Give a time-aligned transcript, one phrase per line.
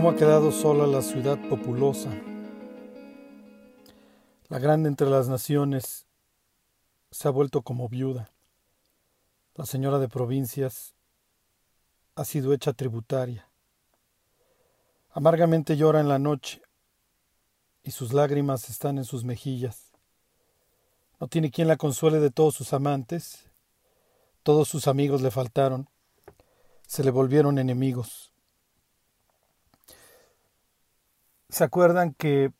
[0.00, 2.08] cómo ha quedado sola la ciudad populosa.
[4.48, 6.06] La grande entre las naciones
[7.10, 8.32] se ha vuelto como viuda.
[9.56, 10.94] La señora de provincias
[12.14, 13.50] ha sido hecha tributaria.
[15.10, 16.62] Amargamente llora en la noche
[17.82, 19.92] y sus lágrimas están en sus mejillas.
[21.20, 23.50] No tiene quien la consuele de todos sus amantes.
[24.44, 25.90] Todos sus amigos le faltaron.
[26.86, 28.29] Se le volvieron enemigos.
[31.50, 32.52] ¿Se acuerdan que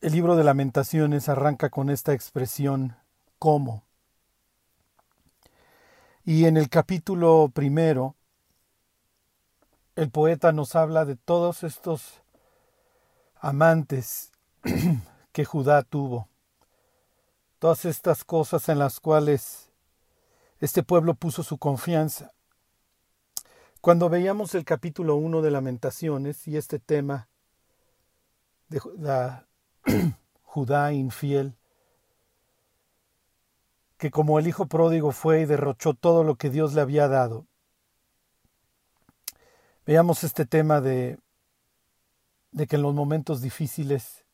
[0.00, 2.96] el libro de lamentaciones arranca con esta expresión
[3.38, 3.84] ¿cómo?
[6.24, 8.16] Y en el capítulo primero,
[9.94, 12.20] el poeta nos habla de todos estos
[13.36, 14.32] amantes
[15.32, 16.28] que Judá tuvo,
[17.60, 19.70] todas estas cosas en las cuales
[20.58, 22.32] este pueblo puso su confianza.
[23.80, 27.28] Cuando veíamos el capítulo 1 de Lamentaciones y este tema
[28.98, 29.46] la
[30.42, 31.56] Judá infiel,
[33.98, 37.46] que como el hijo pródigo fue y derrochó todo lo que Dios le había dado.
[39.86, 41.18] Veamos este tema de,
[42.52, 44.24] de que en los momentos difíciles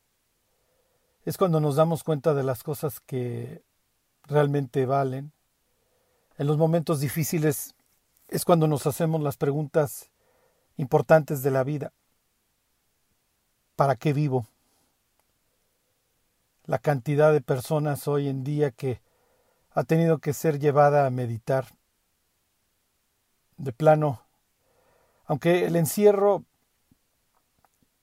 [1.25, 3.63] es cuando nos damos cuenta de las cosas que
[4.23, 5.33] realmente valen.
[6.37, 7.75] En los momentos difíciles
[8.27, 10.09] es cuando nos hacemos las preguntas
[10.77, 11.93] importantes de la vida.
[13.81, 14.45] ¿Para qué vivo?
[16.65, 19.01] La cantidad de personas hoy en día que
[19.71, 21.65] ha tenido que ser llevada a meditar.
[23.57, 24.21] De plano,
[25.25, 26.43] aunque el encierro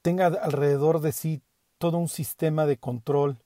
[0.02, 1.42] tenga alrededor de sí
[1.78, 3.38] todo un sistema de control,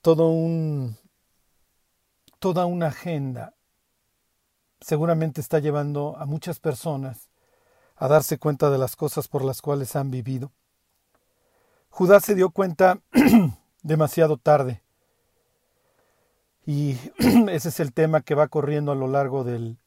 [0.00, 0.96] todo un
[2.38, 3.52] toda una agenda,
[4.80, 7.28] seguramente está llevando a muchas personas
[7.98, 10.52] a darse cuenta de las cosas por las cuales han vivido.
[11.90, 13.00] Judá se dio cuenta
[13.82, 14.82] demasiado tarde.
[16.64, 16.96] Y
[17.50, 19.78] ese es el tema que va corriendo a lo largo del,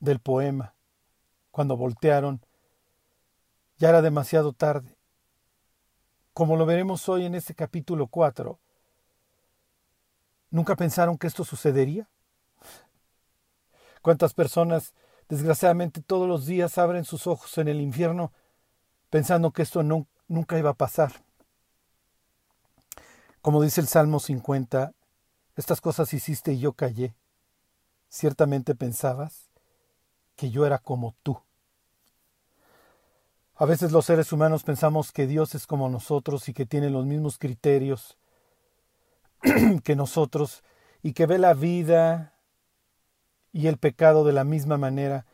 [0.00, 0.74] del poema.
[1.52, 2.40] Cuando voltearon,
[3.78, 4.96] ya era demasiado tarde.
[6.32, 8.58] Como lo veremos hoy en este capítulo 4,
[10.50, 12.08] ¿nunca pensaron que esto sucedería?
[14.02, 14.92] ¿Cuántas personas
[15.28, 18.32] Desgraciadamente todos los días abren sus ojos en el infierno
[19.10, 21.12] pensando que esto nunca iba a pasar.
[23.42, 24.92] Como dice el Salmo 50,
[25.56, 27.14] estas cosas hiciste y yo callé.
[28.08, 29.50] Ciertamente pensabas
[30.36, 31.40] que yo era como tú.
[33.56, 37.06] A veces los seres humanos pensamos que Dios es como nosotros y que tiene los
[37.06, 38.18] mismos criterios
[39.82, 40.62] que nosotros
[41.02, 42.35] y que ve la vida
[43.56, 45.24] y el pecado de la misma manera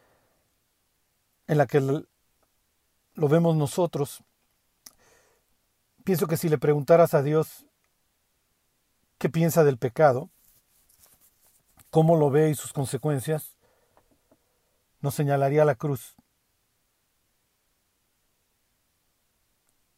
[1.49, 4.23] en la que lo vemos nosotros.
[6.05, 7.67] Pienso que si le preguntaras a Dios
[9.19, 10.31] qué piensa del pecado,
[11.91, 13.57] cómo lo ve y sus consecuencias,
[15.01, 16.15] nos señalaría la cruz.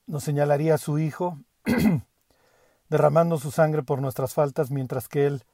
[0.06, 1.38] Nos señalaría a su Hijo
[2.88, 5.44] derramando su sangre por nuestras faltas mientras que Él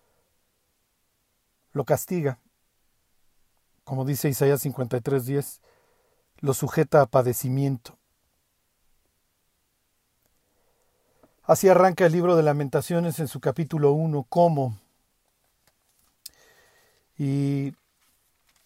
[1.73, 2.39] lo castiga
[3.85, 5.61] como dice Isaías 53:10,
[6.39, 7.97] lo sujeta a padecimiento.
[11.45, 14.79] Así arranca el libro de lamentaciones en su capítulo 1, ¿cómo?
[17.19, 17.75] Y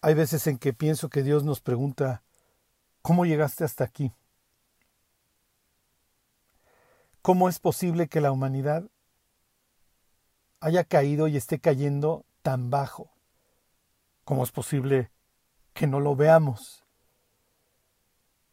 [0.01, 2.21] hay veces en que pienso que Dios nos pregunta,
[3.01, 4.11] ¿cómo llegaste hasta aquí?
[7.23, 8.83] ¿Cómo es posible que la humanidad
[10.59, 13.14] haya caído y esté cayendo tan bajo?
[14.25, 15.11] ¿Cómo es posible
[15.73, 16.83] que no lo veamos?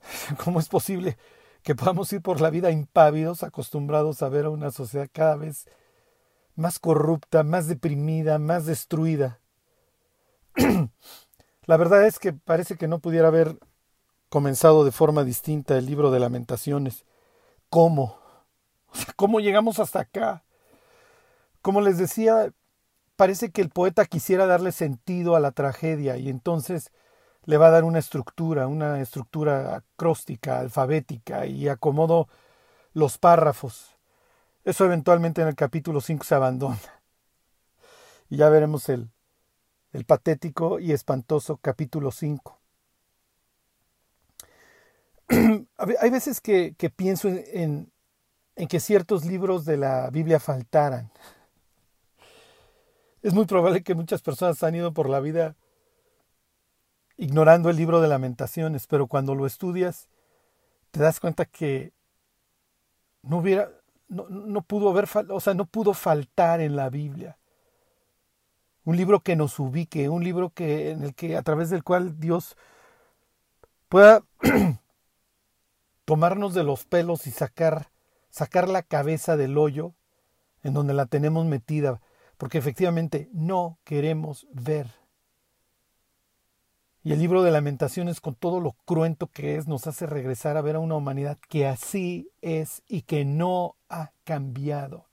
[0.44, 1.16] ¿Cómo es posible
[1.62, 5.66] que podamos ir por la vida impávidos, acostumbrados a ver a una sociedad cada vez
[6.56, 9.40] más corrupta, más deprimida, más destruida?
[11.66, 13.58] la verdad es que parece que no pudiera haber
[14.28, 17.06] comenzado de forma distinta el libro de lamentaciones.
[17.70, 18.18] ¿Cómo?
[19.16, 20.44] ¿Cómo llegamos hasta acá?
[21.62, 22.52] Como les decía,
[23.22, 26.90] parece que el poeta quisiera darle sentido a la tragedia y entonces
[27.44, 32.28] le va a dar una estructura, una estructura acróstica, alfabética y acomodo
[32.94, 33.96] los párrafos.
[34.64, 36.80] Eso eventualmente en el capítulo 5 se abandona.
[38.28, 39.08] Y ya veremos el,
[39.92, 42.58] el patético y espantoso capítulo 5.
[46.00, 47.92] Hay veces que, pienso en,
[48.56, 51.12] en que ciertos libros de la Biblia faltaran
[53.22, 55.56] es muy probable que muchas personas han ido por la vida
[57.16, 60.08] ignorando el libro de lamentaciones, pero cuando lo estudias
[60.90, 61.92] te das cuenta que
[63.22, 63.70] no hubiera,
[64.08, 67.38] no, no pudo haber, o sea, no pudo faltar en la Biblia.
[68.84, 72.18] Un libro que nos ubique, un libro que, en el que, a través del cual
[72.18, 72.56] Dios
[73.88, 74.24] pueda
[76.04, 77.88] tomarnos de los pelos y sacar,
[78.28, 79.94] sacar la cabeza del hoyo
[80.64, 82.00] en donde la tenemos metida,
[82.42, 84.88] porque efectivamente no queremos ver.
[87.04, 90.60] Y el libro de lamentaciones, con todo lo cruento que es, nos hace regresar a
[90.60, 95.06] ver a una humanidad que así es y que no ha cambiado.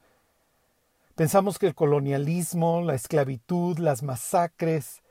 [1.13, 5.03] Pensamos que el colonialismo, la esclavitud, las masacres,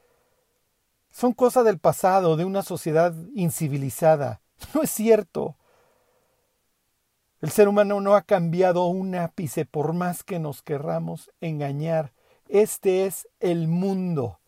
[1.13, 4.41] son cosa del pasado, de una sociedad incivilizada.
[4.75, 5.55] No es cierto.
[7.41, 12.13] El ser humano no ha cambiado un ápice por más que nos querramos engañar.
[12.49, 14.41] Este es el mundo.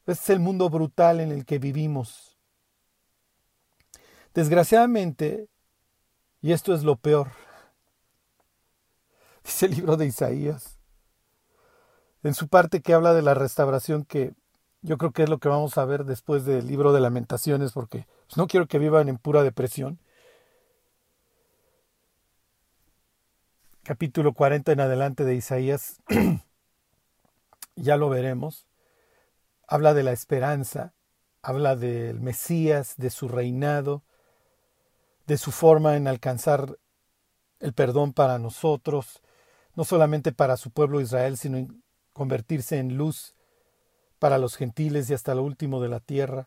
[0.00, 2.36] Este es el mundo brutal en el que vivimos.
[4.34, 5.48] Desgraciadamente,
[6.42, 7.28] y esto es lo peor,
[9.44, 10.78] dice el libro de Isaías,
[12.22, 14.34] en su parte que habla de la restauración que
[14.82, 18.06] yo creo que es lo que vamos a ver después del libro de lamentaciones, porque
[18.36, 19.98] no quiero que vivan en pura depresión.
[23.90, 25.96] Capítulo 40 en adelante de Isaías,
[27.74, 28.68] ya lo veremos,
[29.66, 30.94] habla de la esperanza,
[31.42, 34.04] habla del Mesías, de su reinado,
[35.26, 36.78] de su forma en alcanzar
[37.58, 39.22] el perdón para nosotros,
[39.74, 41.82] no solamente para su pueblo Israel, sino en
[42.12, 43.34] convertirse en luz
[44.20, 46.46] para los gentiles y hasta lo último de la tierra.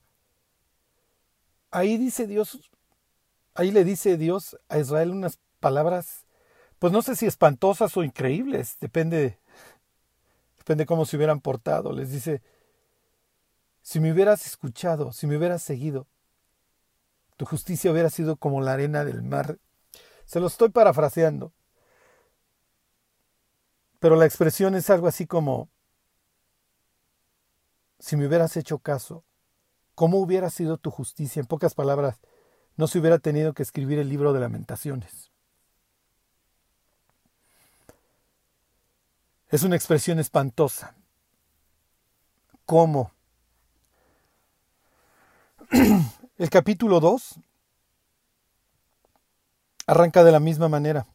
[1.72, 2.72] Ahí dice Dios,
[3.54, 6.23] ahí le dice Dios a Israel unas palabras
[6.83, 9.39] pues no sé si espantosas o increíbles, depende,
[10.57, 11.94] depende cómo se hubieran portado.
[11.94, 12.41] Les dice,
[13.81, 16.07] si me hubieras escuchado, si me hubieras seguido,
[17.38, 19.59] tu justicia hubiera sido como la arena del mar.
[20.25, 21.53] Se lo estoy parafraseando.
[24.00, 25.69] Pero la expresión es algo así como,
[27.97, 29.24] si me hubieras hecho caso,
[29.95, 31.39] ¿cómo hubiera sido tu justicia?
[31.39, 32.19] En pocas palabras,
[32.75, 35.32] no se hubiera tenido que escribir el libro de lamentaciones.
[39.53, 40.95] Es una expresión espantosa.
[42.65, 43.11] ¿Cómo?
[46.39, 47.35] El capítulo 2
[49.85, 51.05] arranca de la misma manera.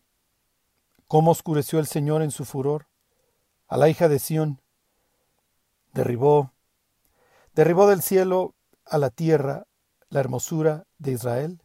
[1.08, 2.87] ¿Cómo oscureció el Señor en su furor
[3.67, 4.62] a la hija de Sión?
[5.93, 6.52] Derribó,
[7.56, 8.55] derribó del cielo
[8.85, 9.67] a la tierra
[10.11, 11.61] la hermosura de Israel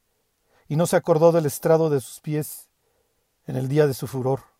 [0.67, 2.71] y no se acordó del estrado de sus pies
[3.45, 4.52] en el día de su furor.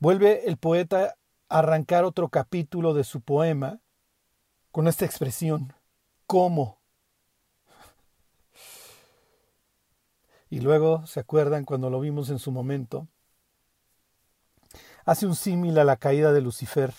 [0.00, 1.18] Vuelve el poeta
[1.50, 3.80] a arrancar otro capítulo de su poema
[4.72, 5.74] con esta expresión,
[6.26, 6.80] ¿cómo?
[10.48, 13.08] Y luego, ¿se acuerdan cuando lo vimos en su momento?
[15.04, 16.94] Hace un símil a la caída de Lucifer,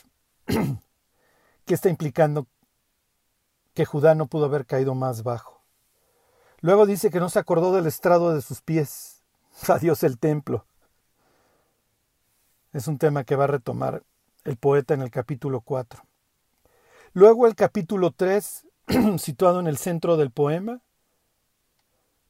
[1.66, 2.46] que está implicando
[3.74, 5.64] que Judá no pudo haber caído más bajo.
[6.60, 9.24] Luego dice que no se acordó del estrado de sus pies.
[9.68, 10.68] Adiós el templo.
[12.74, 14.04] Es un tema que va a retomar
[14.46, 16.04] el poeta en el capítulo 4.
[17.14, 18.66] Luego el capítulo 3,
[19.18, 20.82] situado en el centro del poema,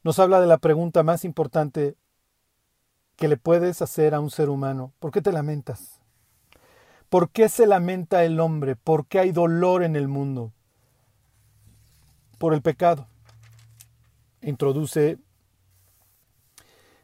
[0.02, 1.96] nos habla de la pregunta más importante
[3.14, 4.92] que le puedes hacer a un ser humano.
[4.98, 6.00] ¿Por qué te lamentas?
[7.08, 8.74] ¿Por qué se lamenta el hombre?
[8.74, 10.52] ¿Por qué hay dolor en el mundo?
[12.38, 13.06] Por el pecado.
[14.40, 15.18] Introduce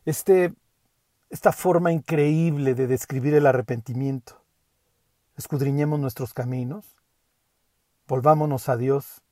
[0.04, 0.54] este
[1.30, 4.42] esta forma increíble de describir el arrepentimiento.
[5.36, 6.96] Escudriñemos nuestros caminos,
[8.06, 9.22] volvámonos a Dios,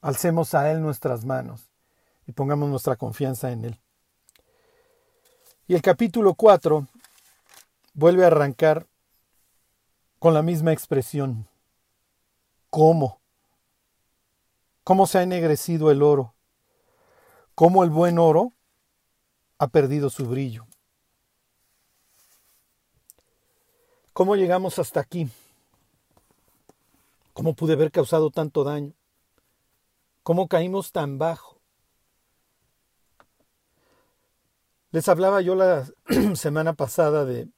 [0.00, 1.70] alcemos a Él nuestras manos
[2.26, 3.80] y pongamos nuestra confianza en Él.
[5.66, 6.86] Y el capítulo 4
[7.94, 8.86] vuelve a arrancar
[10.18, 11.48] con la misma expresión.
[12.70, 13.20] ¿Cómo?
[14.84, 16.34] ¿Cómo se ha ennegrecido el oro?
[17.54, 18.52] ¿Cómo el buen oro
[19.58, 20.69] ha perdido su brillo?
[24.20, 25.30] ¿Cómo llegamos hasta aquí?
[27.32, 28.92] ¿Cómo pude haber causado tanto daño?
[30.22, 31.58] ¿Cómo caímos tan bajo?
[34.90, 35.88] Les hablaba yo la
[36.34, 37.48] semana pasada de,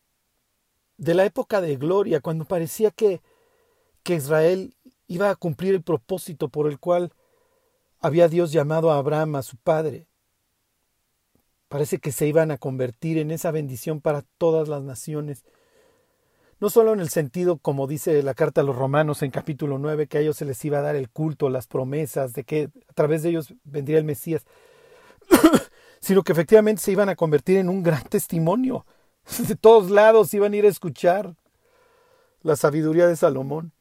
[0.98, 3.20] de la época de gloria, cuando parecía que,
[4.04, 4.76] que Israel
[5.08, 7.12] iba a cumplir el propósito por el cual
[7.98, 10.06] había Dios llamado a Abraham, a su padre.
[11.66, 15.44] Parece que se iban a convertir en esa bendición para todas las naciones
[16.62, 20.06] no solo en el sentido, como dice la carta a los romanos en capítulo 9,
[20.06, 22.92] que a ellos se les iba a dar el culto, las promesas, de que a
[22.92, 24.44] través de ellos vendría el Mesías,
[26.00, 28.86] sino que efectivamente se iban a convertir en un gran testimonio.
[29.48, 31.34] De todos lados iban a ir a escuchar
[32.42, 33.72] la sabiduría de Salomón.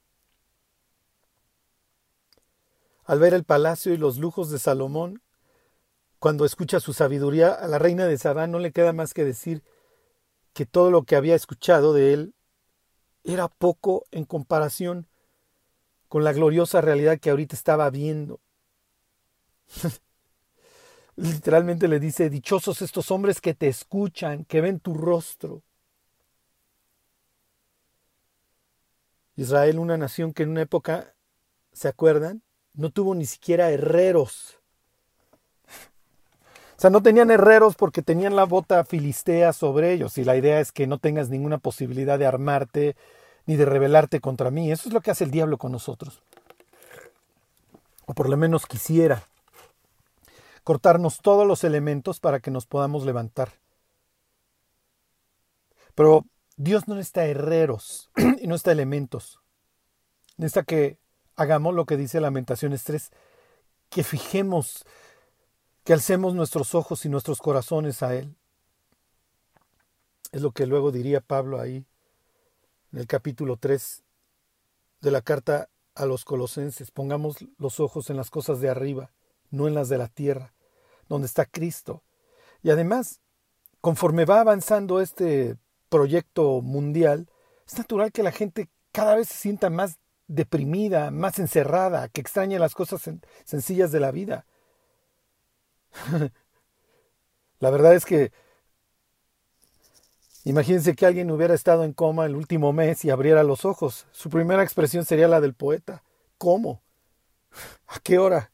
[3.05, 5.21] Al ver el palacio y los lujos de Salomón,
[6.17, 9.61] cuando escucha su sabiduría, a la reina de Sabá no le queda más que decir
[10.53, 12.33] que todo lo que había escuchado de él
[13.23, 15.07] era poco en comparación
[16.07, 18.41] con la gloriosa realidad que ahorita estaba viendo.
[21.15, 25.63] Literalmente le dice, dichosos estos hombres que te escuchan, que ven tu rostro.
[29.35, 31.15] Israel, una nación que en una época,
[31.73, 32.43] ¿se acuerdan?
[32.73, 34.60] No tuvo ni siquiera herreros.
[36.81, 40.71] Sea, no tenían herreros porque tenían la bota filistea sobre ellos y la idea es
[40.71, 42.95] que no tengas ninguna posibilidad de armarte
[43.45, 44.71] ni de rebelarte contra mí.
[44.71, 46.23] Eso es lo que hace el diablo con nosotros.
[48.07, 49.21] O por lo menos quisiera
[50.63, 53.49] cortarnos todos los elementos para que nos podamos levantar.
[55.93, 56.25] Pero
[56.57, 59.39] Dios no necesita herreros y no necesita elementos.
[60.37, 60.97] Necesita que
[61.35, 63.11] hagamos lo que dice Lamentaciones 3,
[63.91, 64.83] que fijemos
[65.83, 68.35] que alcemos nuestros ojos y nuestros corazones a Él.
[70.31, 71.85] Es lo que luego diría Pablo ahí
[72.93, 74.03] en el capítulo 3
[75.01, 76.91] de la carta a los colosenses.
[76.91, 79.11] Pongamos los ojos en las cosas de arriba,
[79.49, 80.53] no en las de la tierra,
[81.09, 82.03] donde está Cristo.
[82.63, 83.19] Y además,
[83.81, 85.57] conforme va avanzando este
[85.89, 87.27] proyecto mundial,
[87.67, 89.97] es natural que la gente cada vez se sienta más
[90.27, 93.09] deprimida, más encerrada, que extrañe las cosas
[93.43, 94.45] sencillas de la vida.
[97.59, 98.31] La verdad es que
[100.43, 104.07] imagínense que alguien hubiera estado en coma el último mes y abriera los ojos.
[104.11, 106.03] Su primera expresión sería la del poeta.
[106.37, 106.81] ¿Cómo?
[107.87, 108.51] ¿A qué hora?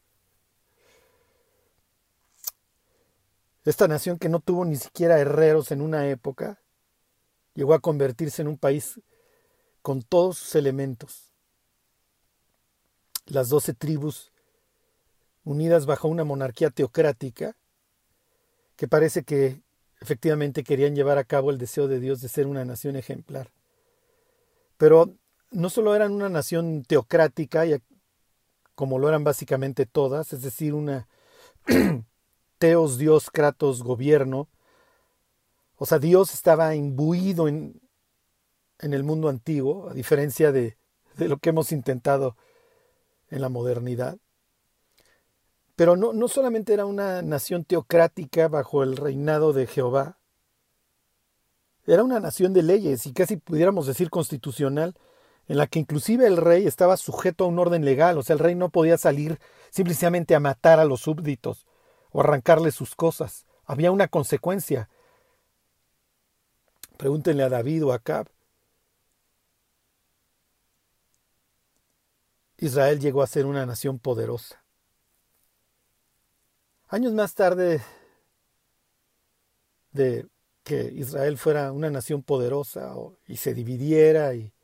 [3.64, 6.58] Esta nación que no tuvo ni siquiera herreros en una época,
[7.54, 9.00] llegó a convertirse en un país
[9.82, 11.32] con todos sus elementos.
[13.26, 14.32] Las doce tribus
[15.48, 17.56] unidas bajo una monarquía teocrática,
[18.76, 19.62] que parece que
[20.00, 23.50] efectivamente querían llevar a cabo el deseo de Dios de ser una nación ejemplar.
[24.76, 25.14] Pero
[25.50, 27.64] no solo eran una nación teocrática,
[28.74, 31.08] como lo eran básicamente todas, es decir, una
[32.58, 34.48] teos, Dios, kratos, gobierno.
[35.76, 37.80] O sea, Dios estaba imbuido en,
[38.80, 40.76] en el mundo antiguo, a diferencia de,
[41.16, 42.36] de lo que hemos intentado
[43.30, 44.18] en la modernidad.
[45.78, 50.18] Pero no, no solamente era una nación teocrática bajo el reinado de Jehová,
[51.86, 54.96] era una nación de leyes y casi pudiéramos decir constitucional,
[55.46, 58.40] en la que inclusive el rey estaba sujeto a un orden legal, o sea, el
[58.40, 59.38] rey no podía salir
[59.70, 61.64] simplemente a matar a los súbditos
[62.10, 63.46] o arrancarle sus cosas.
[63.64, 64.90] Había una consecuencia.
[66.96, 68.28] Pregúntenle a David o a Acab.
[72.56, 74.64] Israel llegó a ser una nación poderosa.
[76.90, 77.82] Años más tarde
[79.92, 80.26] de
[80.64, 82.94] que Israel fuera una nación poderosa
[83.26, 84.54] y se dividiera, y,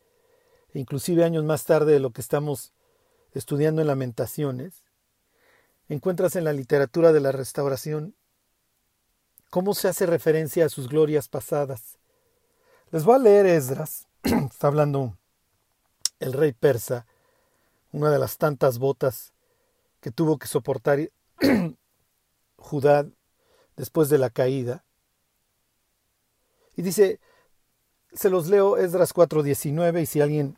[0.72, 2.72] e inclusive años más tarde de lo que estamos
[3.32, 4.84] estudiando en Lamentaciones,
[5.90, 8.14] encuentras en la literatura de la restauración
[9.50, 11.98] cómo se hace referencia a sus glorias pasadas.
[12.90, 15.18] Les voy a leer Esdras, está hablando
[16.20, 17.06] el rey persa,
[17.92, 19.34] una de las tantas botas
[20.00, 21.10] que tuvo que soportar
[22.64, 23.06] Judá
[23.76, 24.84] después de la caída.
[26.76, 27.20] Y dice,
[28.14, 30.56] se los leo Esdras 4:19 y si alguien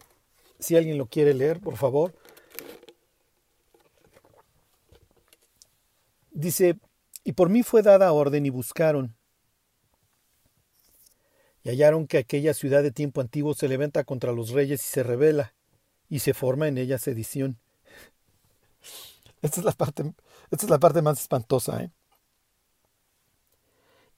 [0.60, 2.14] si alguien lo quiere leer, por favor.
[6.30, 6.78] Dice,
[7.25, 9.16] y por mí fue dada orden y buscaron.
[11.64, 15.02] Y hallaron que aquella ciudad de tiempo antiguo se levanta contra los reyes y se
[15.02, 15.54] revela,
[16.08, 17.58] y se forma en ella sedición.
[19.42, 20.14] Esta es la parte,
[20.50, 21.83] esta es la parte más espantosa.
[21.83, 21.91] ¿eh?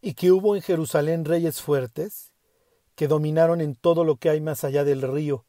[0.01, 2.33] Y que hubo en Jerusalén reyes fuertes,
[2.95, 5.47] que dominaron en todo lo que hay más allá del río,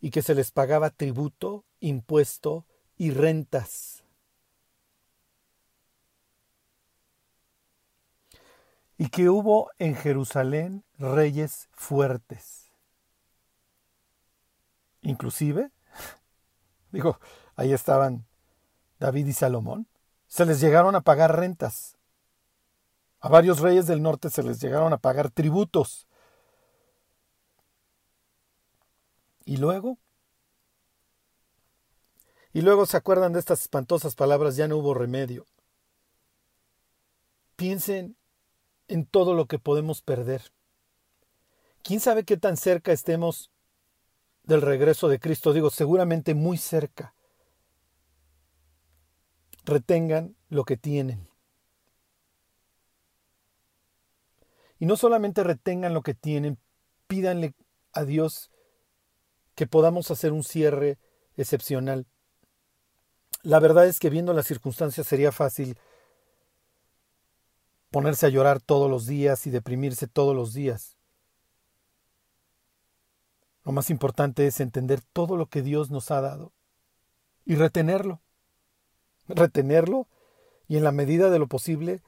[0.00, 2.66] y que se les pagaba tributo, impuesto
[2.96, 4.04] y rentas.
[8.96, 12.72] Y que hubo en Jerusalén reyes fuertes.
[15.02, 15.70] Inclusive,
[16.92, 17.20] digo,
[17.54, 18.26] ahí estaban
[18.98, 19.86] David y Salomón,
[20.28, 21.96] se les llegaron a pagar rentas.
[23.20, 26.06] A varios reyes del norte se les llegaron a pagar tributos.
[29.44, 29.98] ¿Y luego?
[32.52, 35.46] Y luego se acuerdan de estas espantosas palabras, ya no hubo remedio.
[37.56, 38.16] Piensen
[38.86, 40.52] en todo lo que podemos perder.
[41.82, 43.50] ¿Quién sabe qué tan cerca estemos
[44.44, 45.52] del regreso de Cristo?
[45.52, 47.14] Digo, seguramente muy cerca.
[49.68, 51.28] Retengan lo que tienen.
[54.78, 56.56] Y no solamente retengan lo que tienen,
[57.06, 57.54] pídanle
[57.92, 58.50] a Dios
[59.54, 60.96] que podamos hacer un cierre
[61.36, 62.06] excepcional.
[63.42, 65.76] La verdad es que viendo las circunstancias sería fácil
[67.90, 70.96] ponerse a llorar todos los días y deprimirse todos los días.
[73.64, 76.54] Lo más importante es entender todo lo que Dios nos ha dado
[77.44, 78.22] y retenerlo.
[79.28, 80.08] Retenerlo
[80.68, 82.02] y en la medida de lo posible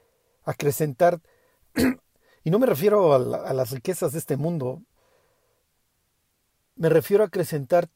[0.44, 1.20] acrecentar
[2.44, 3.18] y no me refiero a,
[3.52, 4.82] las riquezas de este mundo,
[6.76, 7.88] me refiero a acrecentar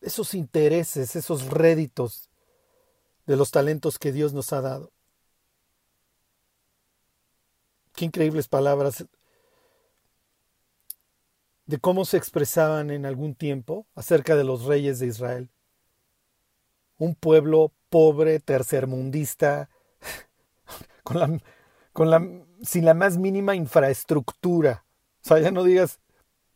[0.00, 2.28] esos intereses, esos réditos
[3.26, 4.92] de los talentos que Dios nos ha dado.
[7.94, 9.04] Qué increíbles palabras
[11.66, 15.50] de cómo se expresaban en algún tiempo acerca de los reyes de Israel.
[16.98, 19.68] Un pueblo pobre, tercermundista,
[21.02, 21.40] con la,
[21.92, 22.20] con la
[22.62, 24.84] sin la más mínima infraestructura.
[25.24, 26.00] O sea, ya no digas,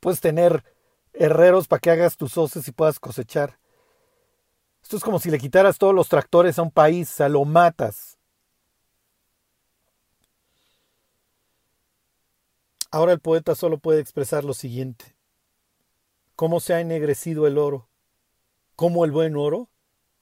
[0.01, 0.65] puedes tener
[1.13, 3.59] herreros para que hagas tus hoces y puedas cosechar.
[4.83, 7.45] Esto es como si le quitaras todos los tractores a un país, o sea, lo
[7.45, 8.19] matas.
[12.91, 15.17] Ahora el poeta solo puede expresar lo siguiente.
[16.37, 17.89] Cómo se ha ennegrecido el oro,
[18.77, 19.69] cómo el buen oro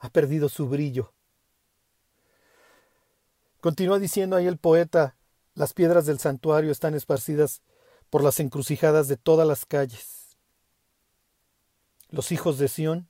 [0.02, 1.14] ha perdido su brillo.
[3.60, 5.16] Continúa diciendo ahí el poeta,
[5.54, 7.62] las piedras del santuario están esparcidas
[8.10, 10.36] por las encrucijadas de todas las calles.
[12.08, 13.08] Los hijos de Sión,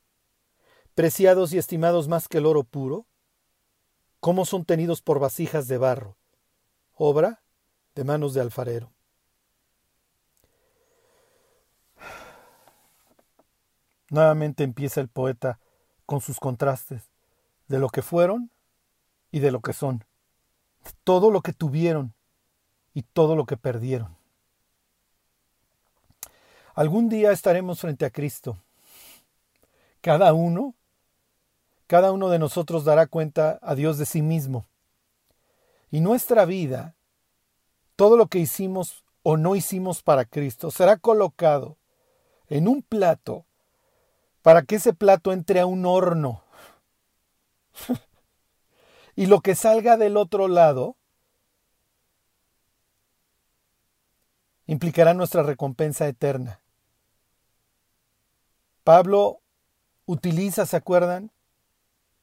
[0.95, 3.07] preciados y estimados más que el oro puro,
[4.21, 6.19] cómo son tenidos por vasijas de barro,
[6.93, 7.43] obra
[7.95, 8.93] de manos de alfarero.
[14.11, 15.59] Nuevamente empieza el poeta
[16.13, 17.05] con sus contrastes
[17.69, 18.51] de lo que fueron
[19.31, 20.05] y de lo que son,
[21.05, 22.13] todo lo que tuvieron
[22.93, 24.15] y todo lo que perdieron.
[26.75, 28.59] Algún día estaremos frente a Cristo.
[30.03, 30.75] Cada uno,
[31.87, 34.67] cada uno de nosotros dará cuenta a Dios de sí mismo.
[35.91, 36.95] Y nuestra vida,
[37.97, 41.79] todo lo que hicimos o no hicimos para Cristo, será colocado
[42.49, 43.47] en un plato
[44.43, 46.43] para que ese plato entre a un horno.
[49.17, 50.97] y lo que salga del otro lado
[54.67, 56.61] implicará nuestra recompensa eterna.
[58.85, 59.41] Pablo
[60.07, 61.31] utiliza, ¿se acuerdan?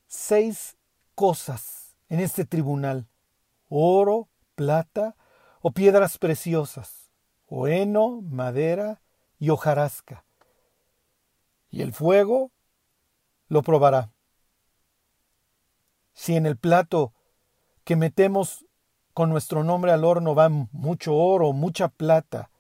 [0.08, 0.78] Seis
[1.16, 3.08] cosas en este tribunal.
[3.70, 5.16] Oro, plata
[5.62, 7.12] o piedras preciosas,
[7.48, 9.02] o heno, madera
[9.38, 10.26] y hojarasca.
[11.70, 12.52] Y el fuego
[13.48, 14.12] lo probará.
[16.14, 17.14] Si en el plato
[17.84, 18.66] que metemos
[19.14, 22.52] con nuestro nombre al horno va mucho oro, mucha plata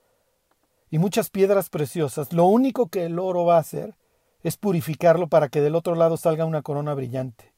[0.89, 2.33] y muchas piedras preciosas.
[2.33, 3.95] Lo único que el oro va a hacer
[4.41, 7.53] es purificarlo para que del otro lado salga una corona brillante.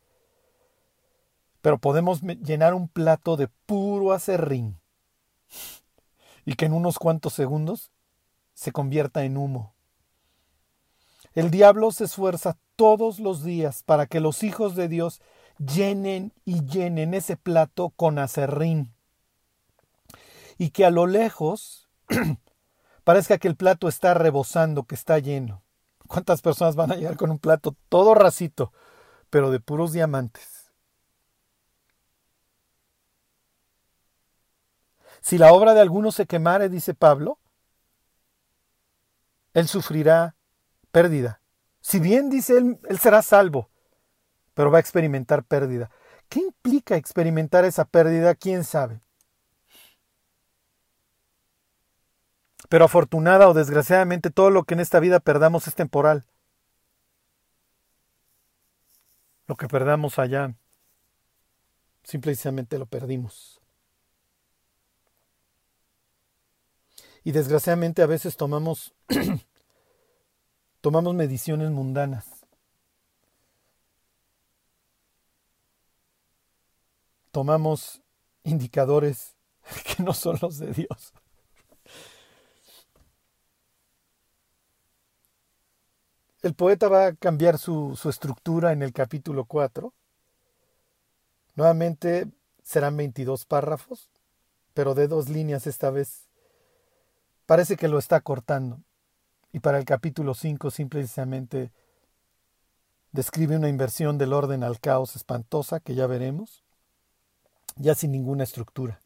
[1.61, 4.79] Pero podemos llenar un plato de puro acerrín
[6.45, 7.91] y que en unos cuantos segundos
[8.53, 9.73] se convierta en humo.
[11.33, 15.21] El diablo se esfuerza todos los días para que los hijos de Dios
[15.57, 18.93] llenen y llenen ese plato con acerrín.
[20.57, 21.87] Y que a lo lejos
[23.03, 25.63] parezca que el plato está rebosando, que está lleno.
[26.07, 28.73] ¿Cuántas personas van a llegar con un plato todo racito,
[29.29, 30.73] pero de puros diamantes?
[35.21, 37.39] Si la obra de alguno se quemare, dice Pablo,
[39.53, 40.35] él sufrirá
[40.91, 41.41] pérdida.
[41.81, 43.69] Si bien dice él, él será salvo,
[44.53, 45.89] pero va a experimentar pérdida.
[46.29, 48.35] ¿Qué implica experimentar esa pérdida?
[48.35, 49.01] ¿Quién sabe?
[52.69, 56.25] Pero afortunada o desgraciadamente todo lo que en esta vida perdamos es temporal.
[59.47, 60.55] Lo que perdamos allá,
[62.03, 63.59] simplemente lo perdimos.
[67.23, 68.93] Y desgraciadamente a veces tomamos
[70.81, 72.41] tomamos mediciones mundanas.
[77.31, 78.01] tomamos
[78.43, 79.35] indicadores
[79.85, 81.13] que no son los de Dios.
[86.41, 89.93] el poeta va a cambiar su, estructura en el capítulo 4.
[91.55, 92.27] Nuevamente
[92.63, 94.09] serán 22 párrafos,
[94.73, 96.27] pero de dos líneas esta vez.
[97.45, 98.79] Parece que lo está cortando.
[99.53, 101.71] Y para el capítulo 5 simplemente
[103.11, 106.63] describe una inversión del orden al caos espantosa que ya veremos,
[107.75, 109.01] ya sin ninguna estructura.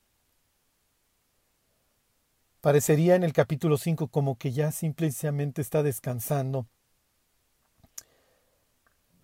[2.61, 6.67] Parecería en el capítulo 5 como que ya simplemente está descansando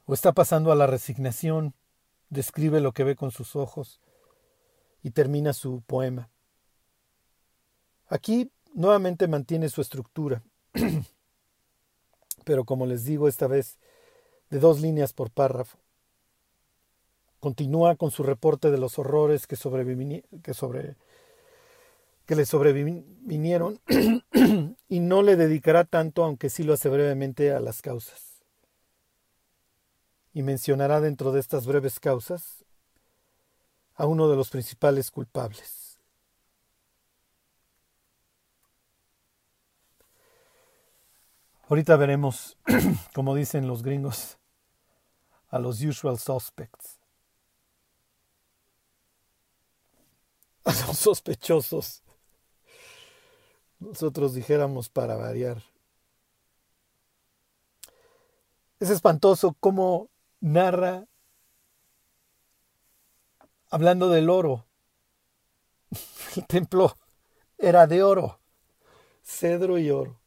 [0.06, 1.74] o está pasando a la resignación,
[2.30, 4.00] describe lo que ve con sus ojos
[5.04, 6.30] y termina su poema.
[8.08, 10.44] Aquí nuevamente mantiene su estructura,
[12.44, 13.78] pero como les digo esta vez,
[14.50, 15.78] de dos líneas por párrafo.
[17.40, 19.86] Continúa con su reporte de los horrores que, sobre
[22.26, 23.80] que le sobrevinieron
[24.90, 28.44] y no le dedicará tanto, aunque sí lo hace brevemente, a las causas.
[30.34, 32.64] Y mencionará dentro de estas breves causas
[33.96, 35.81] a uno de los principales culpables.
[41.72, 42.58] Ahorita veremos,
[43.16, 44.38] como dicen los gringos,
[45.48, 47.00] a los usual suspects.
[50.66, 52.04] A los sospechosos.
[53.80, 55.64] Nosotros dijéramos para variar.
[58.82, 60.10] Es espantoso cómo
[60.42, 61.06] narra
[63.70, 64.66] hablando del oro.
[66.36, 66.98] El templo
[67.58, 68.42] era de oro,
[69.24, 70.21] cedro y oro.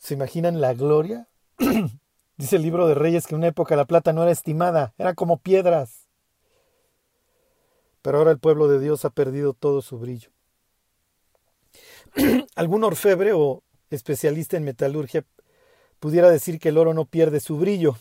[0.00, 1.28] ¿Se imaginan la gloria?
[2.36, 5.14] Dice el libro de Reyes que en una época la plata no era estimada, era
[5.14, 6.08] como piedras.
[8.02, 10.30] Pero ahora el pueblo de Dios ha perdido todo su brillo.
[12.56, 15.24] Algún orfebre o especialista en metalurgia
[16.00, 17.96] pudiera decir que el oro no pierde su brillo,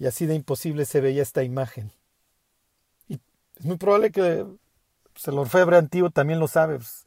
[0.00, 1.92] y así de imposible se veía esta imagen.
[3.06, 3.20] Y
[3.58, 4.46] es muy probable que
[5.12, 6.76] pues, el orfebre antiguo también lo sabe.
[6.76, 7.04] Pues,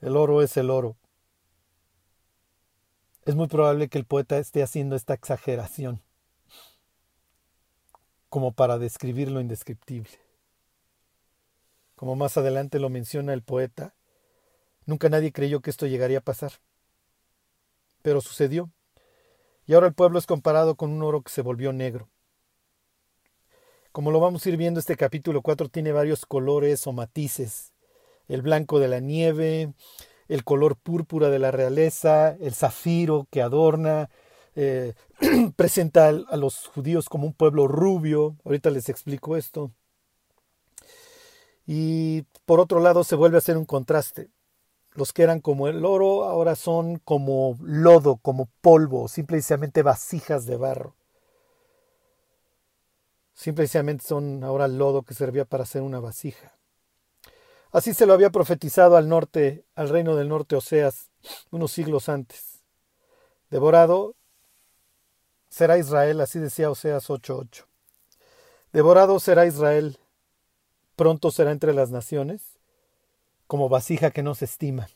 [0.00, 0.96] el oro es el oro.
[3.24, 6.02] Es muy probable que el poeta esté haciendo esta exageración
[8.30, 10.10] como para describir lo indescriptible.
[11.96, 13.92] Como más adelante lo menciona el poeta,
[14.86, 16.52] nunca nadie creyó que esto llegaría a pasar.
[18.02, 18.70] Pero sucedió.
[19.66, 22.08] Y ahora el pueblo es comparado con un oro que se volvió negro.
[23.92, 27.74] Como lo vamos a ir viendo, este capítulo 4 tiene varios colores o matices.
[28.28, 29.74] El blanco de la nieve,
[30.30, 34.10] el color púrpura de la realeza, el zafiro que adorna,
[34.54, 34.94] eh,
[35.56, 38.36] presenta a los judíos como un pueblo rubio.
[38.44, 39.72] Ahorita les explico esto.
[41.66, 44.30] Y por otro lado se vuelve a hacer un contraste.
[44.92, 50.56] Los que eran como el oro ahora son como lodo, como polvo, simplemente vasijas de
[50.56, 50.94] barro.
[53.34, 56.59] Simplemente son ahora lodo que servía para hacer una vasija.
[57.72, 61.10] Así se lo había profetizado al norte, al reino del norte Oseas,
[61.50, 62.62] unos siglos antes.
[63.48, 64.16] Devorado
[65.48, 67.66] será Israel, así decía Oseas 8:8.
[68.72, 69.98] Devorado será Israel,
[70.96, 72.58] pronto será entre las naciones,
[73.46, 74.88] como vasija que no se estima.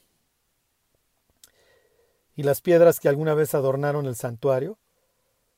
[2.36, 4.78] Y las piedras que alguna vez adornaron el santuario,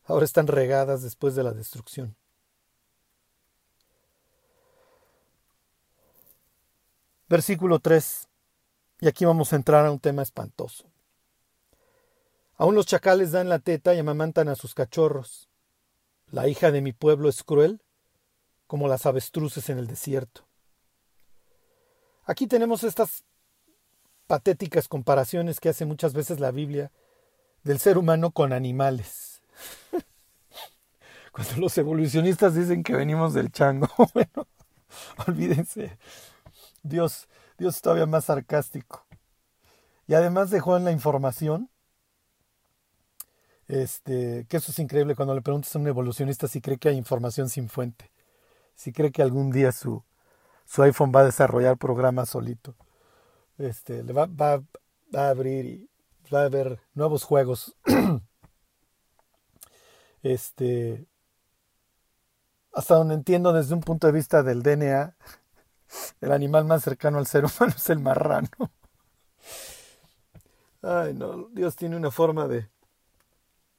[0.04, 2.16] ahora están regadas después de la destrucción.
[7.28, 8.28] Versículo 3.
[9.00, 10.84] Y aquí vamos a entrar a un tema espantoso.
[12.56, 15.48] Aún los chacales dan la teta y amamantan a sus cachorros.
[16.30, 17.82] La hija de mi pueblo es cruel
[18.66, 20.46] como las avestruces en el desierto.
[22.24, 23.24] Aquí tenemos estas
[24.26, 26.90] patéticas comparaciones que hace muchas veces la Biblia
[27.62, 29.42] del ser humano con animales.
[31.32, 34.48] Cuando los evolucionistas dicen que venimos del chango, bueno,
[35.26, 35.98] olvídense.
[36.88, 39.06] Dios, Dios todavía más sarcástico.
[40.06, 41.70] Y además dejó en la información,
[43.68, 46.96] este, que eso es increíble cuando le preguntas a un evolucionista si cree que hay
[46.96, 48.12] información sin fuente,
[48.74, 50.04] si cree que algún día su,
[50.64, 52.76] su iPhone va a desarrollar programas solito.
[53.58, 54.62] Este, le va, va,
[55.14, 55.90] a abrir y
[56.32, 57.74] va a haber nuevos juegos.
[60.22, 61.06] este,
[62.72, 65.16] hasta donde entiendo desde un punto de vista del DNA,
[66.20, 68.48] el animal más cercano al ser humano es el marrano.
[70.82, 72.68] Ay, no, Dios tiene una forma de,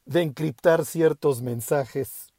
[0.06, 2.34] de encriptar ciertos mensajes.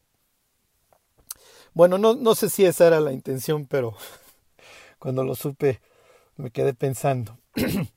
[1.75, 3.97] Bueno, no, no sé si esa era la intención, pero
[4.99, 5.81] cuando lo supe
[6.37, 7.39] me quedé pensando.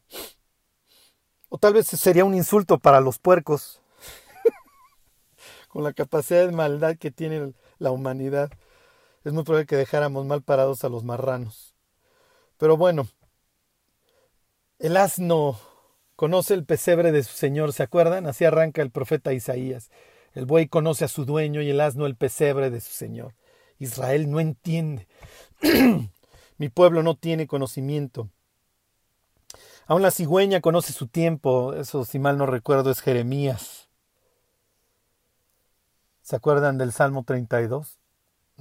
[1.53, 3.81] O tal vez sería un insulto para los puercos,
[5.67, 8.49] con la capacidad de maldad que tiene la humanidad.
[9.23, 11.75] Es muy probable que dejáramos mal parados a los marranos.
[12.57, 13.07] Pero bueno,
[14.79, 15.59] el asno
[16.15, 18.25] conoce el pesebre de su señor, ¿se acuerdan?
[18.25, 19.91] Así arranca el profeta Isaías.
[20.33, 23.35] El buey conoce a su dueño y el asno el pesebre de su señor.
[23.77, 25.07] Israel no entiende.
[26.57, 28.29] Mi pueblo no tiene conocimiento.
[29.87, 31.73] Aún la cigüeña conoce su tiempo.
[31.73, 33.89] Eso, si mal no recuerdo, es Jeremías.
[36.21, 38.00] ¿Se acuerdan del Salmo 32?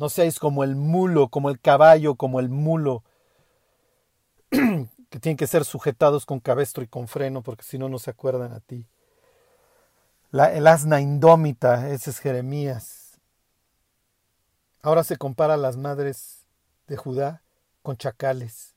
[0.01, 3.05] No seáis como el mulo, como el caballo, como el mulo,
[4.51, 8.09] que tienen que ser sujetados con cabestro y con freno, porque si no, no se
[8.09, 8.87] acuerdan a ti.
[10.31, 13.21] La, el asna indómita, ese es Jeremías.
[14.81, 16.47] Ahora se compara a las madres
[16.87, 17.43] de Judá
[17.83, 18.75] con chacales.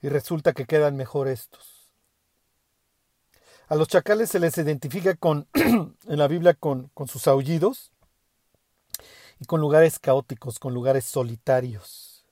[0.00, 1.92] Y resulta que quedan mejor estos.
[3.68, 7.92] A los chacales se les identifica con, en la Biblia con, con sus aullidos
[9.40, 12.26] y con lugares caóticos, con lugares solitarios.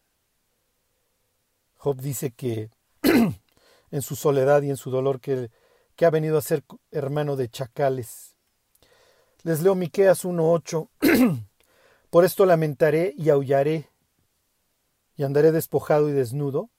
[1.76, 2.70] Job dice que
[3.90, 5.50] en su soledad y en su dolor que,
[5.96, 8.34] que ha venido a ser hermano de chacales.
[9.42, 10.88] Les leo Miqueas 1:8.
[12.10, 13.88] Por esto lamentaré y aullaré
[15.16, 16.70] y andaré despojado y desnudo,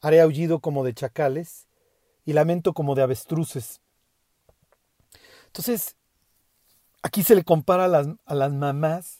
[0.00, 1.66] haré aullido como de chacales
[2.24, 3.80] y lamento como de avestruces.
[5.46, 5.96] Entonces,
[7.02, 9.19] aquí se le compara a las, a las mamás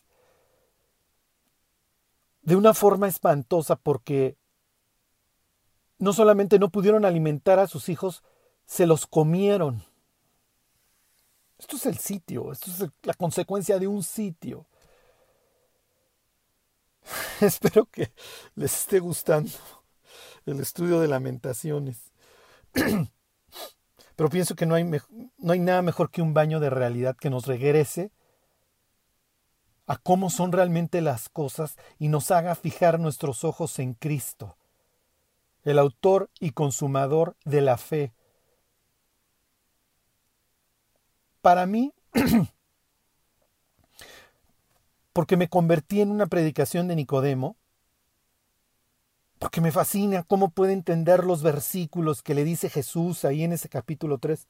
[2.42, 4.36] de una forma espantosa porque
[5.98, 8.22] no solamente no pudieron alimentar a sus hijos,
[8.64, 9.84] se los comieron.
[11.58, 14.66] Esto es el sitio, esto es la consecuencia de un sitio.
[17.40, 18.12] Espero que
[18.54, 19.50] les esté gustando
[20.46, 22.12] el estudio de lamentaciones.
[24.16, 27.30] Pero pienso que no hay, no hay nada mejor que un baño de realidad que
[27.30, 28.10] nos regrese
[29.90, 34.56] a cómo son realmente las cosas y nos haga fijar nuestros ojos en Cristo,
[35.64, 38.12] el autor y consumador de la fe.
[41.40, 41.92] Para mí,
[45.12, 47.56] porque me convertí en una predicación de Nicodemo,
[49.40, 53.68] porque me fascina cómo puede entender los versículos que le dice Jesús ahí en ese
[53.68, 54.46] capítulo 3.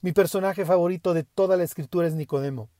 [0.00, 2.70] Mi personaje favorito de toda la escritura es Nicodemo.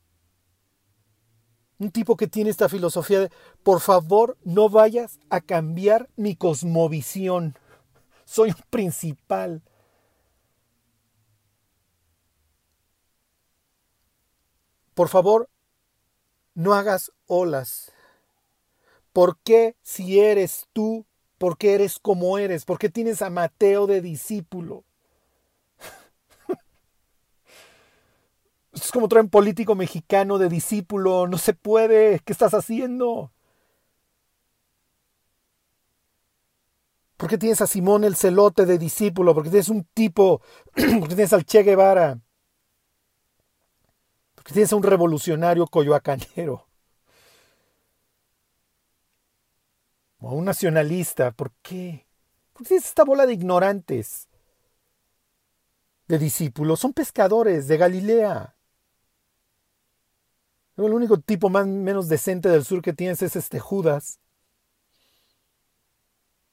[1.79, 3.31] Un tipo que tiene esta filosofía de,
[3.63, 7.57] por favor, no vayas a cambiar mi cosmovisión.
[8.25, 9.63] Soy un principal.
[14.95, 15.49] Por favor,
[16.55, 17.93] no hagas olas.
[19.13, 21.07] ¿Por qué si eres tú?
[21.39, 22.65] ¿Por qué eres como eres?
[22.65, 24.85] ¿Por qué tienes a Mateo de discípulo?
[28.85, 31.27] Es como traer un político mexicano de discípulo.
[31.27, 32.21] No se puede.
[32.21, 33.33] ¿Qué estás haciendo?
[37.17, 39.35] ¿Por qué tienes a Simón el celote de discípulo?
[39.35, 40.41] ¿Por qué tienes un tipo?
[40.75, 42.21] ¿Por qué tienes al Che Guevara?
[44.53, 46.67] tienes a un revolucionario coyoacanero.
[50.21, 51.33] O a un nacionalista.
[51.33, 52.07] ¿Por qué?
[52.53, 54.29] ¿Por qué tienes esta bola de ignorantes?
[56.07, 56.81] De discípulos.
[56.81, 58.58] Son pescadores de Galilea.
[60.79, 64.19] El único tipo más menos decente del sur que tienes es este Judas.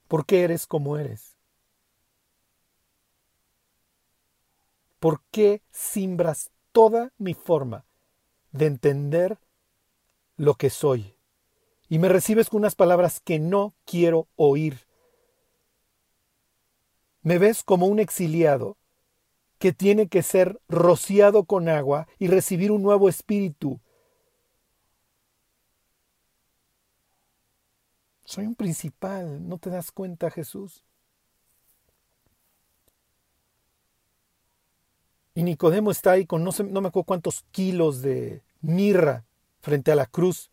[0.08, 1.38] ¿Por qué eres como eres?
[5.00, 7.86] ¿Por qué simbras toda mi forma
[8.52, 9.38] de entender
[10.38, 11.16] lo que soy.
[11.88, 14.88] Y me recibes con unas palabras que no quiero oír.
[17.22, 18.78] Me ves como un exiliado
[19.60, 23.80] que tiene que ser rociado con agua y recibir un nuevo espíritu.
[28.26, 30.84] Soy un principal, ¿no te das cuenta, Jesús?
[35.36, 39.26] Y Nicodemo está ahí con no, no me acuerdo cuántos kilos de mirra
[39.62, 40.50] frente a la cruz.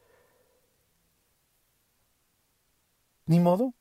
[3.27, 3.73] Ni modo.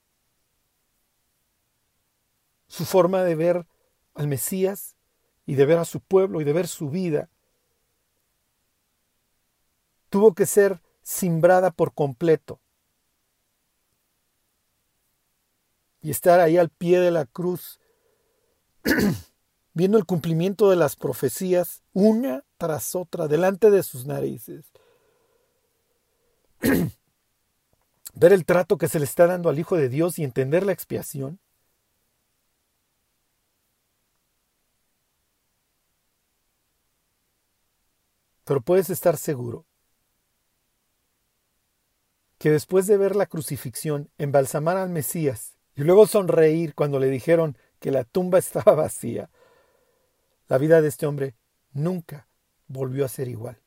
[2.68, 3.68] Su forma de ver
[4.14, 4.96] al Mesías
[5.46, 7.30] y de ver a su pueblo y de ver su vida
[10.10, 12.60] tuvo que ser simbrada por completo.
[16.02, 17.80] y estar ahí al pie de la cruz,
[19.74, 24.66] viendo el cumplimiento de las profecías una tras otra, delante de sus narices.
[28.14, 30.74] Ver el trato que se le está dando al Hijo de Dios y entender la
[30.74, 31.40] expiación.
[38.44, 39.66] Pero puedes estar seguro
[42.38, 47.58] que después de ver la crucifixión, embalsamar al Mesías y luego sonreír cuando le dijeron
[47.80, 49.30] que la tumba estaba vacía,
[50.48, 51.36] la vida de este hombre
[51.72, 52.28] nunca
[52.68, 53.58] volvió a ser igual.